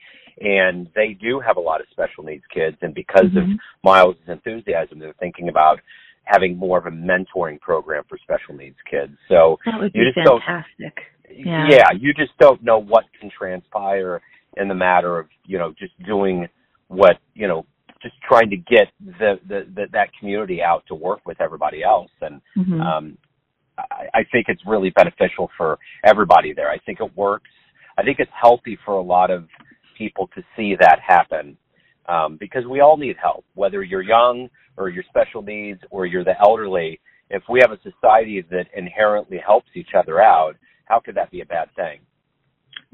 and 0.40 0.88
they 0.94 1.16
do 1.20 1.40
have 1.40 1.56
a 1.56 1.60
lot 1.60 1.80
of 1.80 1.86
special 1.90 2.24
needs 2.24 2.44
kids. 2.52 2.76
And 2.82 2.94
because 2.94 3.26
mm-hmm. 3.26 3.52
of 3.52 3.58
Miles' 3.84 4.16
enthusiasm, 4.26 4.98
they're 4.98 5.14
thinking 5.20 5.48
about 5.48 5.78
having 6.24 6.56
more 6.56 6.78
of 6.78 6.86
a 6.86 6.90
mentoring 6.90 7.60
program 7.60 8.04
for 8.08 8.18
special 8.18 8.54
needs 8.54 8.76
kids. 8.90 9.12
So 9.28 9.58
that 9.66 9.80
would 9.80 9.92
you 9.94 10.04
be 10.04 10.12
just 10.14 10.28
fantastic. 10.28 10.94
Don't, 11.28 11.46
yeah. 11.46 11.66
yeah, 11.68 11.88
you 11.98 12.12
just 12.14 12.32
don't 12.38 12.62
know 12.62 12.78
what 12.78 13.04
can 13.20 13.30
transpire 13.36 14.20
in 14.56 14.68
the 14.68 14.74
matter 14.74 15.18
of 15.18 15.26
you 15.44 15.58
know 15.58 15.72
just 15.78 15.92
doing 16.04 16.46
what 16.88 17.18
you 17.34 17.48
know 17.48 17.64
just 18.02 18.14
trying 18.28 18.50
to 18.50 18.56
get 18.56 18.88
the, 19.00 19.38
the, 19.48 19.66
the 19.74 19.86
that 19.92 20.08
community 20.18 20.60
out 20.62 20.84
to 20.88 20.94
work 20.94 21.20
with 21.24 21.40
everybody 21.40 21.82
else 21.82 22.10
and 22.20 22.40
mm-hmm. 22.56 22.80
um 22.80 23.18
I, 23.78 24.06
I 24.14 24.24
think 24.30 24.46
it's 24.48 24.62
really 24.66 24.90
beneficial 24.90 25.50
for 25.56 25.78
everybody 26.04 26.52
there. 26.52 26.70
I 26.70 26.78
think 26.78 27.00
it 27.00 27.16
works. 27.16 27.50
I 27.98 28.02
think 28.02 28.18
it's 28.18 28.30
healthy 28.40 28.78
for 28.84 28.94
a 28.94 29.02
lot 29.02 29.30
of 29.30 29.46
people 29.96 30.28
to 30.34 30.42
see 30.56 30.74
that 30.80 30.98
happen 31.06 31.56
um, 32.08 32.36
because 32.38 32.66
we 32.66 32.80
all 32.80 32.96
need 32.96 33.16
help, 33.22 33.44
whether 33.54 33.82
you're 33.82 34.02
young 34.02 34.48
or 34.76 34.88
you're 34.88 35.04
special 35.08 35.42
needs 35.42 35.80
or 35.90 36.06
you're 36.06 36.24
the 36.24 36.38
elderly. 36.40 37.00
If 37.30 37.42
we 37.48 37.60
have 37.60 37.72
a 37.72 37.80
society 37.82 38.44
that 38.50 38.66
inherently 38.76 39.38
helps 39.44 39.68
each 39.74 39.90
other 39.96 40.20
out, 40.20 40.56
how 40.86 41.00
could 41.00 41.14
that 41.14 41.30
be 41.30 41.40
a 41.40 41.46
bad 41.46 41.68
thing? 41.76 42.00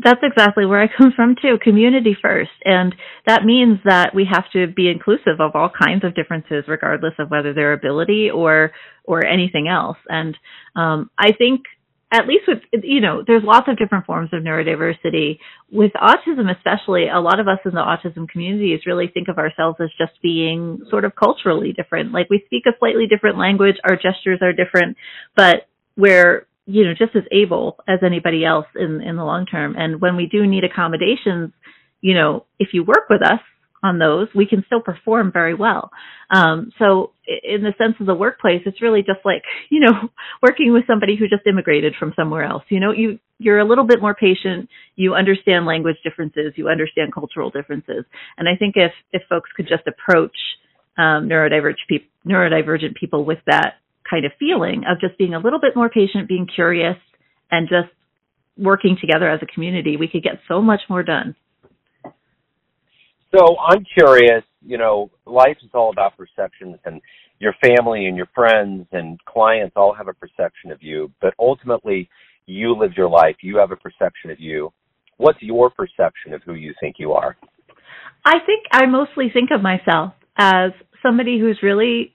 That's 0.01 0.21
exactly 0.23 0.65
where 0.65 0.81
I 0.81 0.87
come 0.87 1.13
from 1.15 1.35
too. 1.41 1.59
Community 1.63 2.17
first. 2.21 2.51
And 2.65 2.95
that 3.27 3.45
means 3.45 3.79
that 3.85 4.15
we 4.15 4.27
have 4.31 4.45
to 4.53 4.69
be 4.69 4.89
inclusive 4.89 5.41
of 5.41 5.53
all 5.55 5.71
kinds 5.71 6.05
of 6.05 6.15
differences, 6.15 6.65
regardless 6.69 7.15
of 7.19 7.31
whether 7.31 7.53
their 7.53 7.73
ability 7.73 8.31
or, 8.31 8.71
or 9.05 9.27
anything 9.27 9.67
else. 9.69 9.99
And, 10.09 10.37
um, 10.77 11.11
I 11.19 11.33
think 11.33 11.63
at 12.11 12.27
least 12.27 12.45
with, 12.49 12.83
you 12.85 13.03
know, 13.03 13.23
there's 13.27 13.43
lots 13.45 13.69
of 13.69 13.77
different 13.77 14.07
forms 14.07 14.31
of 14.33 14.43
neurodiversity. 14.43 15.39
With 15.71 15.93
autism, 15.93 16.51
especially, 16.55 17.09
a 17.09 17.21
lot 17.21 17.39
of 17.39 17.49
us 17.49 17.59
in 17.67 17.73
the 17.73 17.81
autism 17.81 18.27
communities 18.29 18.87
really 18.87 19.09
think 19.13 19.29
of 19.29 19.37
ourselves 19.37 19.77
as 19.81 19.91
just 19.99 20.13
being 20.23 20.81
sort 20.89 21.05
of 21.05 21.15
culturally 21.15 21.75
different. 21.75 22.13
Like 22.13 22.31
we 22.31 22.43
speak 22.47 22.65
a 22.67 22.71
slightly 22.79 23.07
different 23.07 23.37
language, 23.37 23.77
our 23.85 23.97
gestures 23.97 24.39
are 24.41 24.55
different, 24.55 24.97
but 25.37 25.69
we're 25.99 26.48
you 26.69 26.85
know, 26.85 26.93
just 26.93 27.17
as 27.17 27.23
able 27.33 27.79
as 27.89 28.01
anybody 28.05 28.45
else 28.45 28.67
in, 28.77 29.01
in 29.01 29.17
the 29.17 29.25
long 29.25 29.47
term. 29.47 29.75
And 29.77 30.03
when 30.03 30.17
we 30.17 30.27
do 30.27 30.47
need 30.47 30.65
accommodations, 30.65 31.51
you 32.03 32.15
know, 32.15 32.45
if 32.59 32.69
you 32.75 32.85
work 32.85 33.09
with 33.09 33.23
us 33.23 33.41
on 33.83 33.99
those, 33.99 34.29
we 34.35 34.47
can 34.47 34.63
still 34.67 34.83
perform 34.83 35.33
very 35.33 35.55
well. 35.55 35.91
Um, 36.31 36.71
so 36.79 37.13
in 37.27 37.63
the 37.63 37.73
sense 37.79 37.95
of 38.01 38.07
the 38.07 38.15
workplace, 38.15 38.61
it's 38.67 38.83
really 38.83 39.01
just 39.01 39.21
like, 39.25 39.43
you 39.71 39.81
know, 39.81 40.11
working 40.43 40.75
with 40.75 40.87
somebody 40.87 41.17
who 41.17 41.27
just 41.27 41.47
immigrated 41.47 41.95
from 41.99 42.13
somewhere 42.15 42.45
else. 42.45 42.65
You 42.69 42.81
know, 42.81 42.93
you, 42.93 43.19
you're 43.39 43.61
a 43.61 43.67
little 43.67 43.87
bit 43.87 44.03
more 44.03 44.15
patient. 44.15 44.69
You 44.95 45.15
understand 45.15 45.65
language 45.65 45.97
differences. 46.05 46.53
You 46.57 46.69
understand 46.69 47.15
cultural 47.15 47.51
differences. 47.51 48.05
And 48.37 48.47
I 48.47 48.57
think 48.57 48.75
if, 48.77 48.93
if 49.13 49.23
folks 49.31 49.49
could 49.57 49.69
just 49.69 49.87
approach, 49.87 50.37
um, 50.99 51.31
neurodivergent, 51.31 51.77
pe- 51.89 52.09
neurodivergent 52.27 52.95
people 52.97 53.25
with 53.25 53.39
that 53.47 53.77
kind 54.09 54.25
of 54.25 54.33
feeling 54.39 54.85
of 54.89 55.01
just 55.01 55.19
being 55.19 55.35
a 55.35 55.39
little 55.39 55.61
bit 55.61 55.77
more 55.77 55.89
patient, 55.89 56.29
being 56.29 56.47
curious, 56.53 56.97
and 57.51 57.69
just 57.69 57.89
working 58.57 58.97
together 59.01 59.29
as 59.31 59.41
a 59.43 59.47
community, 59.47 59.97
we 59.97 60.09
could 60.09 60.23
get 60.23 60.41
so 60.49 60.61
much 60.61 60.81
more 60.89 61.03
done. 61.03 61.35
So 63.35 63.57
I'm 63.59 63.85
curious, 63.95 64.43
you 64.65 64.79
know, 64.79 65.11
life 65.27 65.59
is 65.63 65.71
all 65.75 65.91
about 65.91 66.17
perceptions 66.17 66.77
and 66.85 67.01
your 67.41 67.55
family 67.63 68.07
and 68.07 68.17
your 68.17 68.29
friends 68.35 68.87
and 68.93 69.23
clients 69.25 69.75
all 69.77 69.95
have 69.95 70.09
a 70.09 70.15
perception 70.15 70.73
of 70.73 70.83
you, 70.83 71.13
but 71.21 71.35
ultimately 71.39 72.09
you 72.47 72.75
live 72.75 72.93
your 72.97 73.09
life. 73.09 73.37
You 73.43 73.59
have 73.59 73.71
a 73.71 73.77
perception 73.77 74.31
of 74.31 74.41
you. 74.41 74.73
What's 75.19 75.41
your 75.43 75.71
perception 75.71 76.33
of 76.33 76.43
who 76.45 76.55
you 76.55 76.75
think 76.81 76.97
you 76.99 77.13
are? 77.13 77.37
I 78.25 78.39
think 78.45 78.65
I 78.73 78.87
mostly 78.87 79.31
think 79.33 79.51
of 79.55 79.63
myself 79.63 80.15
as 80.37 80.73
somebody 81.03 81.39
who's 81.39 81.59
really 81.63 82.15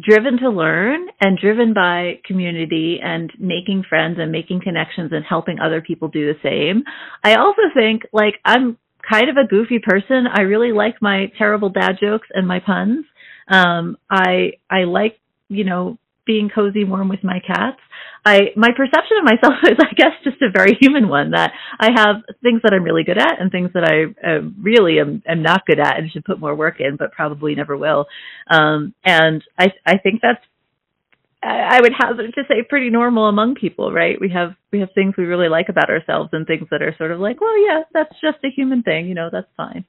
driven 0.00 0.38
to 0.38 0.50
learn 0.50 1.08
and 1.20 1.38
driven 1.38 1.74
by 1.74 2.20
community 2.24 2.98
and 3.02 3.32
making 3.38 3.84
friends 3.88 4.18
and 4.18 4.32
making 4.32 4.60
connections 4.62 5.10
and 5.12 5.24
helping 5.24 5.58
other 5.60 5.80
people 5.80 6.08
do 6.08 6.32
the 6.32 6.38
same. 6.42 6.82
I 7.24 7.36
also 7.36 7.62
think 7.74 8.02
like 8.12 8.34
I'm 8.44 8.78
kind 9.08 9.28
of 9.28 9.36
a 9.36 9.46
goofy 9.46 9.78
person. 9.78 10.26
I 10.32 10.42
really 10.42 10.72
like 10.72 10.96
my 11.00 11.32
terrible 11.38 11.70
dad 11.70 11.92
jokes 12.00 12.28
and 12.32 12.46
my 12.46 12.60
puns. 12.60 13.04
Um, 13.48 13.96
I 14.10 14.52
I 14.70 14.84
like 14.84 15.18
you 15.48 15.64
know 15.64 15.98
being 16.28 16.50
cozy 16.54 16.84
warm 16.84 17.08
with 17.08 17.24
my 17.24 17.40
cats. 17.40 17.80
I 18.24 18.50
my 18.54 18.68
perception 18.76 19.16
of 19.18 19.24
myself 19.24 19.54
is 19.64 19.78
I 19.80 19.94
guess 19.96 20.12
just 20.22 20.42
a 20.42 20.50
very 20.50 20.76
human 20.80 21.08
one 21.08 21.32
that 21.32 21.52
I 21.80 21.90
have 21.96 22.16
things 22.42 22.60
that 22.62 22.72
I'm 22.72 22.84
really 22.84 23.02
good 23.02 23.18
at 23.18 23.40
and 23.40 23.50
things 23.50 23.70
that 23.74 23.84
I 23.84 24.12
uh, 24.24 24.42
really 24.60 25.00
am, 25.00 25.22
am 25.26 25.42
not 25.42 25.66
good 25.66 25.80
at 25.80 25.98
and 25.98 26.12
should 26.12 26.24
put 26.24 26.38
more 26.38 26.54
work 26.54 26.76
in 26.78 26.96
but 26.96 27.12
probably 27.12 27.54
never 27.54 27.76
will. 27.76 28.06
Um, 28.48 28.94
and 29.04 29.42
I 29.58 29.72
I 29.84 29.98
think 29.98 30.20
that's 30.22 30.44
I 31.40 31.80
would 31.80 31.92
hazard 31.96 32.34
to 32.34 32.42
say 32.48 32.64
pretty 32.68 32.90
normal 32.90 33.28
among 33.28 33.54
people, 33.54 33.92
right? 33.92 34.20
We 34.20 34.28
have 34.30 34.54
we 34.72 34.80
have 34.80 34.88
things 34.94 35.14
we 35.16 35.24
really 35.24 35.48
like 35.48 35.68
about 35.68 35.88
ourselves 35.88 36.30
and 36.32 36.46
things 36.46 36.66
that 36.70 36.82
are 36.82 36.94
sort 36.98 37.12
of 37.12 37.20
like, 37.20 37.40
well, 37.40 37.56
yeah, 37.64 37.82
that's 37.94 38.12
just 38.20 38.44
a 38.44 38.50
human 38.54 38.82
thing, 38.82 39.06
you 39.06 39.14
know, 39.14 39.28
that's 39.30 39.48
fine. 39.56 39.84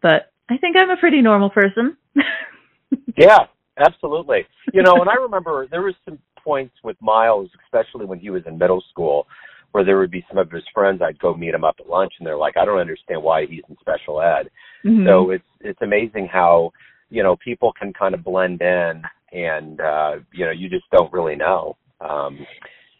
But 0.00 0.32
I 0.48 0.58
think 0.58 0.76
I'm 0.78 0.90
a 0.90 0.96
pretty 0.96 1.22
normal 1.22 1.50
person. 1.50 1.96
yeah, 3.16 3.46
absolutely. 3.78 4.46
You 4.72 4.82
know, 4.82 4.94
and 4.96 5.08
I 5.08 5.14
remember 5.14 5.66
there 5.70 5.82
was 5.82 5.94
some 6.04 6.18
points 6.42 6.74
with 6.84 6.96
Miles, 7.00 7.50
especially 7.64 8.06
when 8.06 8.18
he 8.18 8.30
was 8.30 8.42
in 8.46 8.58
middle 8.58 8.82
school, 8.90 9.26
where 9.72 9.84
there 9.84 9.98
would 9.98 10.10
be 10.10 10.24
some 10.28 10.38
of 10.38 10.50
his 10.50 10.62
friends. 10.72 11.02
I'd 11.02 11.18
go 11.18 11.34
meet 11.34 11.54
him 11.54 11.64
up 11.64 11.76
at 11.80 11.88
lunch, 11.88 12.12
and 12.18 12.26
they're 12.26 12.36
like, 12.36 12.56
"I 12.56 12.64
don't 12.64 12.78
understand 12.78 13.22
why 13.22 13.46
he's 13.46 13.62
in 13.68 13.76
special 13.80 14.20
ed." 14.20 14.48
Mm-hmm. 14.84 15.06
So 15.06 15.30
it's 15.30 15.44
it's 15.60 15.82
amazing 15.82 16.28
how 16.32 16.72
you 17.10 17.22
know 17.22 17.36
people 17.36 17.72
can 17.78 17.92
kind 17.92 18.14
of 18.14 18.24
blend 18.24 18.62
in, 18.62 19.02
and 19.32 19.80
uh, 19.80 20.12
you 20.32 20.44
know 20.44 20.52
you 20.52 20.68
just 20.68 20.88
don't 20.90 21.12
really 21.12 21.36
know. 21.36 21.76
Um, 22.00 22.38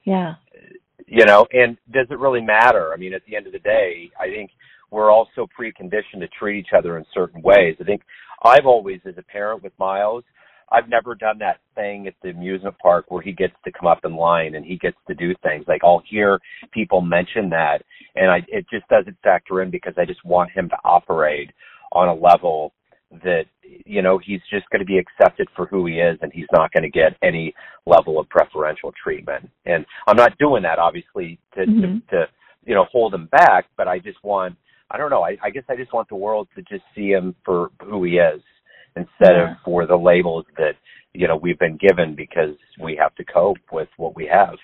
yeah. 0.04 0.34
You 1.06 1.24
know, 1.24 1.46
and 1.52 1.76
does 1.92 2.08
it 2.10 2.18
really 2.18 2.40
matter? 2.40 2.92
I 2.92 2.96
mean, 2.96 3.14
at 3.14 3.22
the 3.28 3.36
end 3.36 3.46
of 3.46 3.52
the 3.52 3.60
day, 3.60 4.10
I 4.18 4.26
think 4.26 4.50
we're 4.90 5.10
all 5.10 5.28
so 5.34 5.46
preconditioned 5.58 6.20
to 6.20 6.28
treat 6.28 6.58
each 6.58 6.72
other 6.76 6.98
in 6.98 7.04
certain 7.14 7.42
ways. 7.42 7.76
I 7.80 7.84
think 7.84 8.02
I've 8.42 8.66
always, 8.66 9.00
as 9.06 9.14
a 9.18 9.22
parent 9.22 9.62
with 9.62 9.72
Miles, 9.78 10.24
I've 10.70 10.88
never 10.88 11.14
done 11.14 11.38
that 11.38 11.61
thing 11.74 12.07
at 12.07 12.14
the 12.22 12.31
amusement 12.31 12.76
park 12.79 13.07
where 13.09 13.22
he 13.22 13.33
gets 13.33 13.55
to 13.64 13.72
come 13.72 13.87
up 13.87 14.00
in 14.05 14.16
line 14.16 14.55
and 14.55 14.64
he 14.64 14.76
gets 14.76 14.96
to 15.09 15.14
do 15.14 15.35
things. 15.42 15.64
Like 15.68 15.83
I'll 15.85 16.02
hear 16.09 16.40
people 16.72 17.00
mention 17.00 17.50
that 17.50 17.83
and 18.16 18.31
I 18.31 18.38
it 18.48 18.66
just 18.70 18.88
doesn't 18.88 19.16
factor 19.22 19.62
in 19.62 19.70
because 19.70 19.94
I 19.96 20.05
just 20.05 20.24
want 20.24 20.50
him 20.50 20.68
to 20.70 20.76
operate 20.85 21.50
on 21.92 22.09
a 22.09 22.14
level 22.14 22.72
that 23.22 23.44
you 23.62 24.02
know 24.02 24.18
he's 24.18 24.40
just 24.50 24.68
going 24.70 24.81
to 24.81 24.87
be 24.87 24.98
accepted 24.98 25.48
for 25.55 25.66
who 25.66 25.87
he 25.87 25.94
is 25.94 26.18
and 26.22 26.33
he's 26.33 26.46
not 26.52 26.72
going 26.72 26.83
to 26.83 26.90
get 26.90 27.16
any 27.22 27.55
level 27.87 28.18
of 28.18 28.29
preferential 28.29 28.92
treatment 29.00 29.48
and 29.64 29.87
i'm 30.09 30.16
not 30.16 30.37
doing 30.38 30.62
that 30.62 30.81
obviously 30.81 31.38
to 31.55 31.61
mm-hmm. 31.61 31.98
to, 32.11 32.16
to 32.16 32.26
you 32.64 32.74
know 32.74 32.85
hold 32.90 33.14
him 33.14 33.26
back 33.26 33.66
but 33.76 33.87
i 33.87 33.96
just 33.98 34.18
want 34.24 34.57
i 34.90 34.98
don't 34.98 35.11
know 35.11 35.22
I, 35.22 35.37
I 35.42 35.50
guess 35.50 35.62
i 35.68 35.76
just 35.76 35.92
want 35.92 36.09
the 36.09 36.16
world 36.16 36.48
to 36.57 36.62
just 36.62 36.83
see 36.96 37.11
him 37.11 37.35
for 37.44 37.70
who 37.81 38.02
he 38.02 38.14
is 38.14 38.42
instead 38.96 39.37
yeah. 39.37 39.52
of 39.52 39.56
for 39.64 39.87
the 39.87 39.96
labels 39.96 40.44
that 40.56 40.72
you 41.12 41.28
know 41.28 41.37
we've 41.37 41.59
been 41.59 41.76
given 41.76 42.14
because 42.14 42.56
we 42.82 42.98
have 43.00 43.14
to 43.14 43.24
cope 43.24 43.59
with 43.72 43.88
what 43.96 44.16
we 44.16 44.26
have 44.26 44.56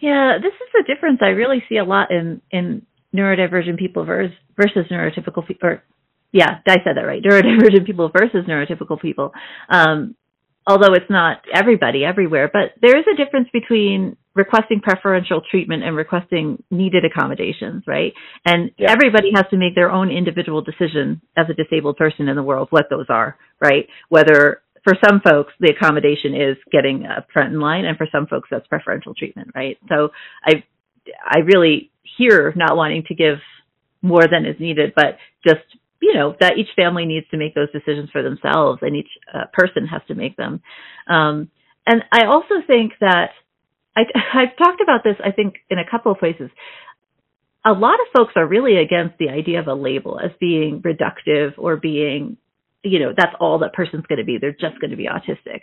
yeah 0.00 0.38
this 0.40 0.52
is 0.52 0.68
the 0.72 0.84
difference 0.92 1.18
i 1.22 1.28
really 1.28 1.62
see 1.68 1.76
a 1.76 1.84
lot 1.84 2.10
in 2.10 2.40
in 2.50 2.82
neurodivergent 3.14 3.78
people 3.78 4.04
versus 4.04 4.36
versus 4.56 4.86
neurotypical 4.90 5.46
people 5.46 5.68
or 5.68 5.82
yeah, 6.32 6.58
I 6.66 6.76
said 6.84 6.96
that 6.96 7.02
right. 7.06 7.22
Neurodivergent 7.24 7.86
people 7.86 8.10
versus 8.16 8.46
neurotypical 8.48 9.00
people. 9.00 9.32
Um, 9.68 10.14
although 10.66 10.94
it's 10.94 11.10
not 11.10 11.42
everybody 11.52 12.04
everywhere, 12.04 12.50
but 12.52 12.72
there 12.80 12.96
is 12.98 13.04
a 13.12 13.16
difference 13.16 13.48
between 13.52 14.16
requesting 14.34 14.80
preferential 14.80 15.40
treatment 15.50 15.82
and 15.82 15.96
requesting 15.96 16.62
needed 16.70 17.04
accommodations, 17.04 17.82
right? 17.86 18.12
And 18.44 18.70
yeah. 18.78 18.90
everybody 18.90 19.30
has 19.34 19.44
to 19.50 19.56
make 19.56 19.74
their 19.74 19.90
own 19.90 20.10
individual 20.10 20.62
decision 20.62 21.20
as 21.36 21.46
a 21.50 21.54
disabled 21.54 21.96
person 21.96 22.28
in 22.28 22.36
the 22.36 22.42
world 22.42 22.68
what 22.70 22.86
those 22.90 23.06
are, 23.08 23.36
right? 23.60 23.86
Whether 24.08 24.62
for 24.84 24.94
some 25.06 25.20
folks 25.20 25.52
the 25.60 25.74
accommodation 25.76 26.34
is 26.34 26.56
getting 26.70 27.04
a 27.04 27.26
front 27.32 27.52
in 27.52 27.60
line 27.60 27.84
and 27.84 27.98
for 27.98 28.06
some 28.10 28.26
folks 28.26 28.48
that's 28.50 28.66
preferential 28.68 29.14
treatment, 29.14 29.50
right? 29.54 29.78
So 29.88 30.10
I 30.44 30.64
I 31.24 31.40
really 31.40 31.90
hear 32.16 32.52
not 32.56 32.76
wanting 32.76 33.04
to 33.08 33.14
give 33.14 33.38
more 34.02 34.22
than 34.30 34.46
is 34.46 34.60
needed, 34.60 34.92
but 34.94 35.18
just 35.46 35.64
you 36.00 36.14
know 36.14 36.34
that 36.40 36.58
each 36.58 36.68
family 36.76 37.04
needs 37.04 37.26
to 37.30 37.36
make 37.36 37.54
those 37.54 37.70
decisions 37.72 38.10
for 38.10 38.22
themselves 38.22 38.78
and 38.82 38.96
each 38.96 39.08
uh, 39.34 39.44
person 39.52 39.86
has 39.86 40.02
to 40.08 40.14
make 40.14 40.36
them 40.36 40.60
um, 41.08 41.50
and 41.86 42.02
i 42.12 42.24
also 42.24 42.54
think 42.66 42.92
that 43.00 43.30
I, 43.96 44.02
i've 44.34 44.56
talked 44.56 44.80
about 44.80 45.02
this 45.04 45.16
i 45.24 45.30
think 45.30 45.56
in 45.68 45.78
a 45.78 45.88
couple 45.90 46.12
of 46.12 46.18
places. 46.18 46.50
A 47.62 47.72
lot 47.72 47.94
of 48.00 48.06
folks 48.16 48.32
are 48.36 48.46
really 48.46 48.78
against 48.78 49.18
the 49.18 49.28
idea 49.28 49.60
of 49.60 49.66
a 49.66 49.74
label 49.74 50.18
as 50.18 50.30
being 50.40 50.80
reductive 50.80 51.52
or 51.58 51.76
being 51.76 52.38
you 52.82 52.98
know 52.98 53.12
that's 53.16 53.34
all 53.38 53.58
that 53.58 53.74
person's 53.74 54.06
going 54.06 54.18
to 54.18 54.24
be. 54.24 54.38
They're 54.38 54.52
just 54.52 54.80
going 54.80 54.90
to 54.90 54.96
be 54.96 55.08
autistic. 55.08 55.60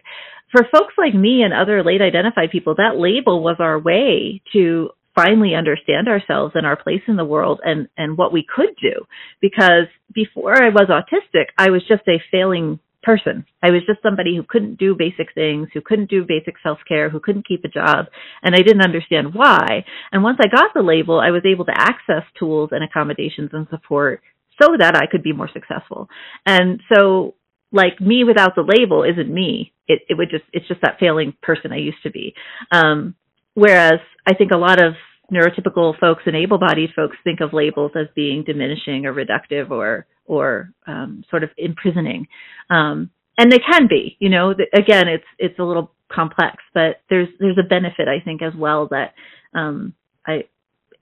For 0.52 0.68
folks 0.72 0.94
like 0.98 1.14
me 1.14 1.42
and 1.42 1.54
other 1.54 1.84
late 1.84 2.02
identified 2.02 2.52
people 2.52 2.76
that 2.76 2.98
label 2.98 3.42
was 3.42 3.58
our 3.60 3.80
way 3.80 4.42
to 4.54 4.90
finally 5.16 5.56
understand 5.56 6.08
ourselves 6.08 6.54
and 6.56 6.68
our 6.68 6.76
place 6.76 7.02
in 7.08 7.16
the 7.16 7.26
world 7.26 7.60
and 7.64 7.88
and 7.98 8.18
what 8.18 8.32
we 8.32 8.46
could 8.48 8.76
do. 8.80 9.06
Because 9.42 9.88
before 10.14 10.62
I 10.62 10.70
was 10.70 10.90
autistic 10.90 11.46
I 11.58 11.72
was 11.72 11.82
just 11.88 12.08
a 12.08 12.22
failing 12.32 12.80
person. 13.08 13.46
I 13.64 13.70
was 13.70 13.84
just 13.88 14.02
somebody 14.04 14.36
who 14.36 14.44
couldn't 14.44 14.78
do 14.78 14.94
basic 14.94 15.34
things 15.34 15.70
who 15.74 15.80
couldn't 15.80 16.10
do 16.10 16.26
basic 16.28 16.56
self-care 16.62 17.10
who 17.10 17.22
couldn't 17.22 17.48
keep 17.48 17.64
a 17.64 17.70
job 17.70 18.08
and 18.44 18.54
I 18.54 18.58
didn't 18.58 18.84
understand 18.84 19.34
why. 19.34 19.86
And 20.12 20.24
once 20.24 20.40
I 20.42 20.54
got 20.54 20.74
the 20.76 20.82
label 20.82 21.18
I 21.18 21.32
was 21.32 21.44
able 21.46 21.64
to 21.66 21.74
access 21.74 22.24
tools 22.38 22.72
and 22.74 22.84
accommodations 22.84 23.52
and 23.54 23.66
support 23.70 24.22
so 24.62 24.76
that 24.78 24.98
I 24.98 25.06
could 25.10 25.24
be 25.24 25.32
more 25.32 25.50
successful. 25.54 26.10
And 26.46 26.82
so 26.94 27.36
like 27.72 28.02
me 28.02 28.26
without 28.26 28.56
the 28.56 28.68
label 28.68 29.04
isn't 29.04 29.34
me. 29.34 29.72
It 29.88 30.02
it 30.10 30.16
would 30.18 30.30
just 30.30 30.44
it's 30.52 30.68
just 30.68 30.82
that 30.82 31.00
failing 31.00 31.34
person 31.42 31.72
I 31.72 31.78
used 31.78 32.04
to 32.04 32.12
be. 32.12 32.34
Um 32.74 33.16
Whereas 33.54 34.02
I 34.28 34.34
think 34.36 34.52
a 34.52 34.58
lot 34.58 34.84
of 34.84 34.94
neurotypical 35.34 35.98
folks 36.00 36.24
and 36.26 36.36
able-bodied 36.36 36.92
folks 36.96 37.18
think 37.24 37.40
of 37.40 37.54
labels 37.54 37.92
as 37.96 38.08
being 38.16 38.44
diminishing 38.44 39.06
or 39.06 39.14
reductive 39.14 39.72
or 39.72 40.06
or 40.28 40.72
um, 40.86 41.24
sort 41.30 41.44
of 41.44 41.50
imprisoning, 41.58 42.28
um, 42.70 43.10
and 43.38 43.52
they 43.52 43.60
can 43.60 43.88
be. 43.88 44.18
You 44.20 44.30
know, 44.30 44.52
again, 44.74 45.08
it's 45.08 45.26
it's 45.40 45.60
a 45.60 45.64
little 45.64 45.92
complex, 46.12 46.58
but 46.74 47.02
there's 47.10 47.30
there's 47.40 47.58
a 47.58 47.68
benefit 47.68 48.08
I 48.08 48.24
think 48.24 48.42
as 48.42 48.54
well 48.56 48.88
that 48.92 49.14
um, 49.54 49.94
I 50.26 50.44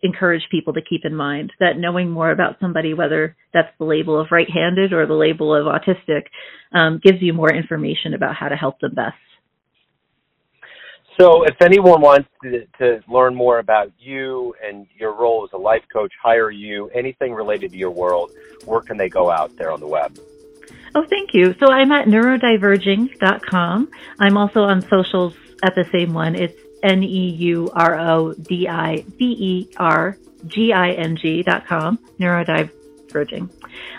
encourage 0.03 0.43
people 0.51 0.73
to 0.73 0.81
keep 0.81 1.01
in 1.03 1.15
mind 1.15 1.51
that 1.59 1.77
knowing 1.77 2.11
more 2.11 2.31
about 2.31 2.57
somebody, 2.61 2.93
whether 2.93 3.35
that's 3.53 3.73
the 3.79 3.85
label 3.85 4.19
of 4.19 4.27
right-handed 4.31 4.93
or 4.93 5.05
the 5.07 5.13
label 5.13 5.55
of 5.55 5.65
autistic, 5.65 6.23
um, 6.73 6.99
gives 7.03 7.21
you 7.21 7.33
more 7.33 7.51
information 7.51 8.13
about 8.13 8.35
how 8.35 8.47
to 8.47 8.55
help 8.55 8.79
them 8.79 8.93
best. 8.93 9.15
So, 11.17 11.43
if 11.43 11.55
anyone 11.61 12.01
wants 12.01 12.27
to, 12.43 12.65
to, 12.79 13.01
learn 13.07 13.35
more 13.35 13.59
about 13.59 13.91
you 13.97 14.53
and 14.61 14.85
your 14.97 15.13
role 15.13 15.45
as 15.45 15.53
a 15.53 15.57
life 15.57 15.83
coach, 15.91 16.11
hire 16.21 16.51
you, 16.51 16.89
anything 16.89 17.33
related 17.33 17.71
to 17.71 17.77
your 17.77 17.91
world, 17.91 18.31
where 18.65 18.81
can 18.81 18.97
they 18.97 19.07
go 19.07 19.31
out 19.31 19.55
there 19.55 19.71
on 19.71 19.79
the 19.79 19.87
web? 19.87 20.19
Oh, 20.93 21.05
thank 21.09 21.33
you. 21.33 21.55
So, 21.59 21.67
I'm 21.71 21.91
at 21.93 22.07
neurodiverging.com. 22.07 23.91
I'm 24.19 24.37
also 24.37 24.63
on 24.63 24.81
socials 24.81 25.35
at 25.63 25.73
the 25.75 25.85
same 25.85 26.13
one. 26.13 26.35
It's 26.35 26.59
N 26.83 27.01
E 27.01 27.29
U 27.29 27.71
R 27.73 27.97
O 27.97 28.33
D 28.33 28.67
I 28.67 29.05
V 29.17 29.25
E 29.25 29.69
R 29.77 30.17
G 30.47 30.73
I 30.73 30.91
N 30.91 31.15
G.com, 31.15 31.97
neurodiverging. 32.19 33.49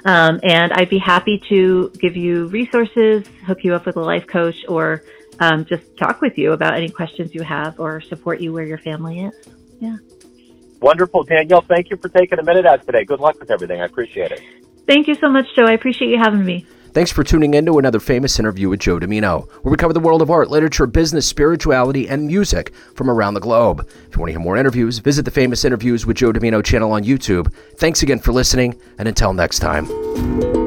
Um, 0.05 0.41
and 0.43 0.73
I'd 0.73 0.91
be 0.91 0.99
happy 0.99 1.43
to 1.49 1.91
give 1.99 2.17
you 2.17 2.47
resources, 2.49 3.27
hook 3.47 3.65
you 3.65 3.75
up 3.75 3.87
with 3.87 3.97
a 3.97 4.01
life 4.01 4.27
coach, 4.27 4.65
or 4.69 5.03
um, 5.41 5.65
just 5.65 5.97
talk 5.97 6.21
with 6.21 6.39
you 6.39 6.53
about 6.53 6.75
any 6.75 6.89
questions 6.89 7.35
you 7.35 7.43
have 7.43 7.79
or 7.79 8.01
support 8.01 8.41
you 8.41 8.53
where 8.53 8.65
your 8.65 8.79
family 8.79 9.21
is. 9.21 9.35
Yeah. 9.81 9.97
Wonderful. 10.81 11.25
Danielle, 11.25 11.63
thank 11.63 11.91
you 11.91 11.97
for 11.97 12.09
taking 12.09 12.39
a 12.39 12.43
minute 12.43 12.67
out 12.67 12.85
today. 12.85 13.05
Good 13.05 13.21
luck 13.21 13.39
with 13.39 13.51
everything. 13.51 13.81
I 13.81 13.85
appreciate 13.85 14.33
it. 14.33 14.41
Thank 14.87 15.09
you 15.09 15.15
so 15.15 15.29
much, 15.29 15.47
Joe. 15.55 15.65
I 15.65 15.73
appreciate 15.73 16.11
you 16.11 16.19
having 16.19 16.45
me. 16.45 16.67
Thanks 16.93 17.13
for 17.13 17.23
tuning 17.23 17.53
in 17.53 17.67
to 17.67 17.79
another 17.79 18.01
famous 18.01 18.39
interview 18.39 18.71
with 18.71 18.81
Joe 18.81 18.99
Dimino, 18.99 19.51
where 19.63 19.71
we 19.71 19.77
cover 19.77 19.93
the 19.93 20.01
world 20.01 20.23
of 20.23 20.31
art, 20.31 20.49
literature, 20.49 20.87
business, 20.87 21.27
spirituality, 21.27 22.09
and 22.09 22.27
music 22.27 22.73
from 22.95 23.11
around 23.11 23.35
the 23.35 23.41
globe. 23.41 23.87
If 24.09 24.17
you 24.17 24.21
want 24.21 24.29
to 24.29 24.33
hear 24.33 24.41
more 24.41 24.57
interviews, 24.57 24.99
visit 25.01 25.27
the 25.27 25.31
Famous 25.31 25.67
Interviews 25.67 26.07
with 26.07 26.17
Joe 26.17 26.33
Dimino 26.33 26.65
channel 26.65 26.93
on 26.93 27.05
YouTube. 27.05 27.53
Thanks 27.77 28.03
again 28.03 28.19
for 28.19 28.33
listening, 28.33 28.81
and 28.99 29.07
until 29.09 29.35
next 29.35 29.59
time. 29.59 30.66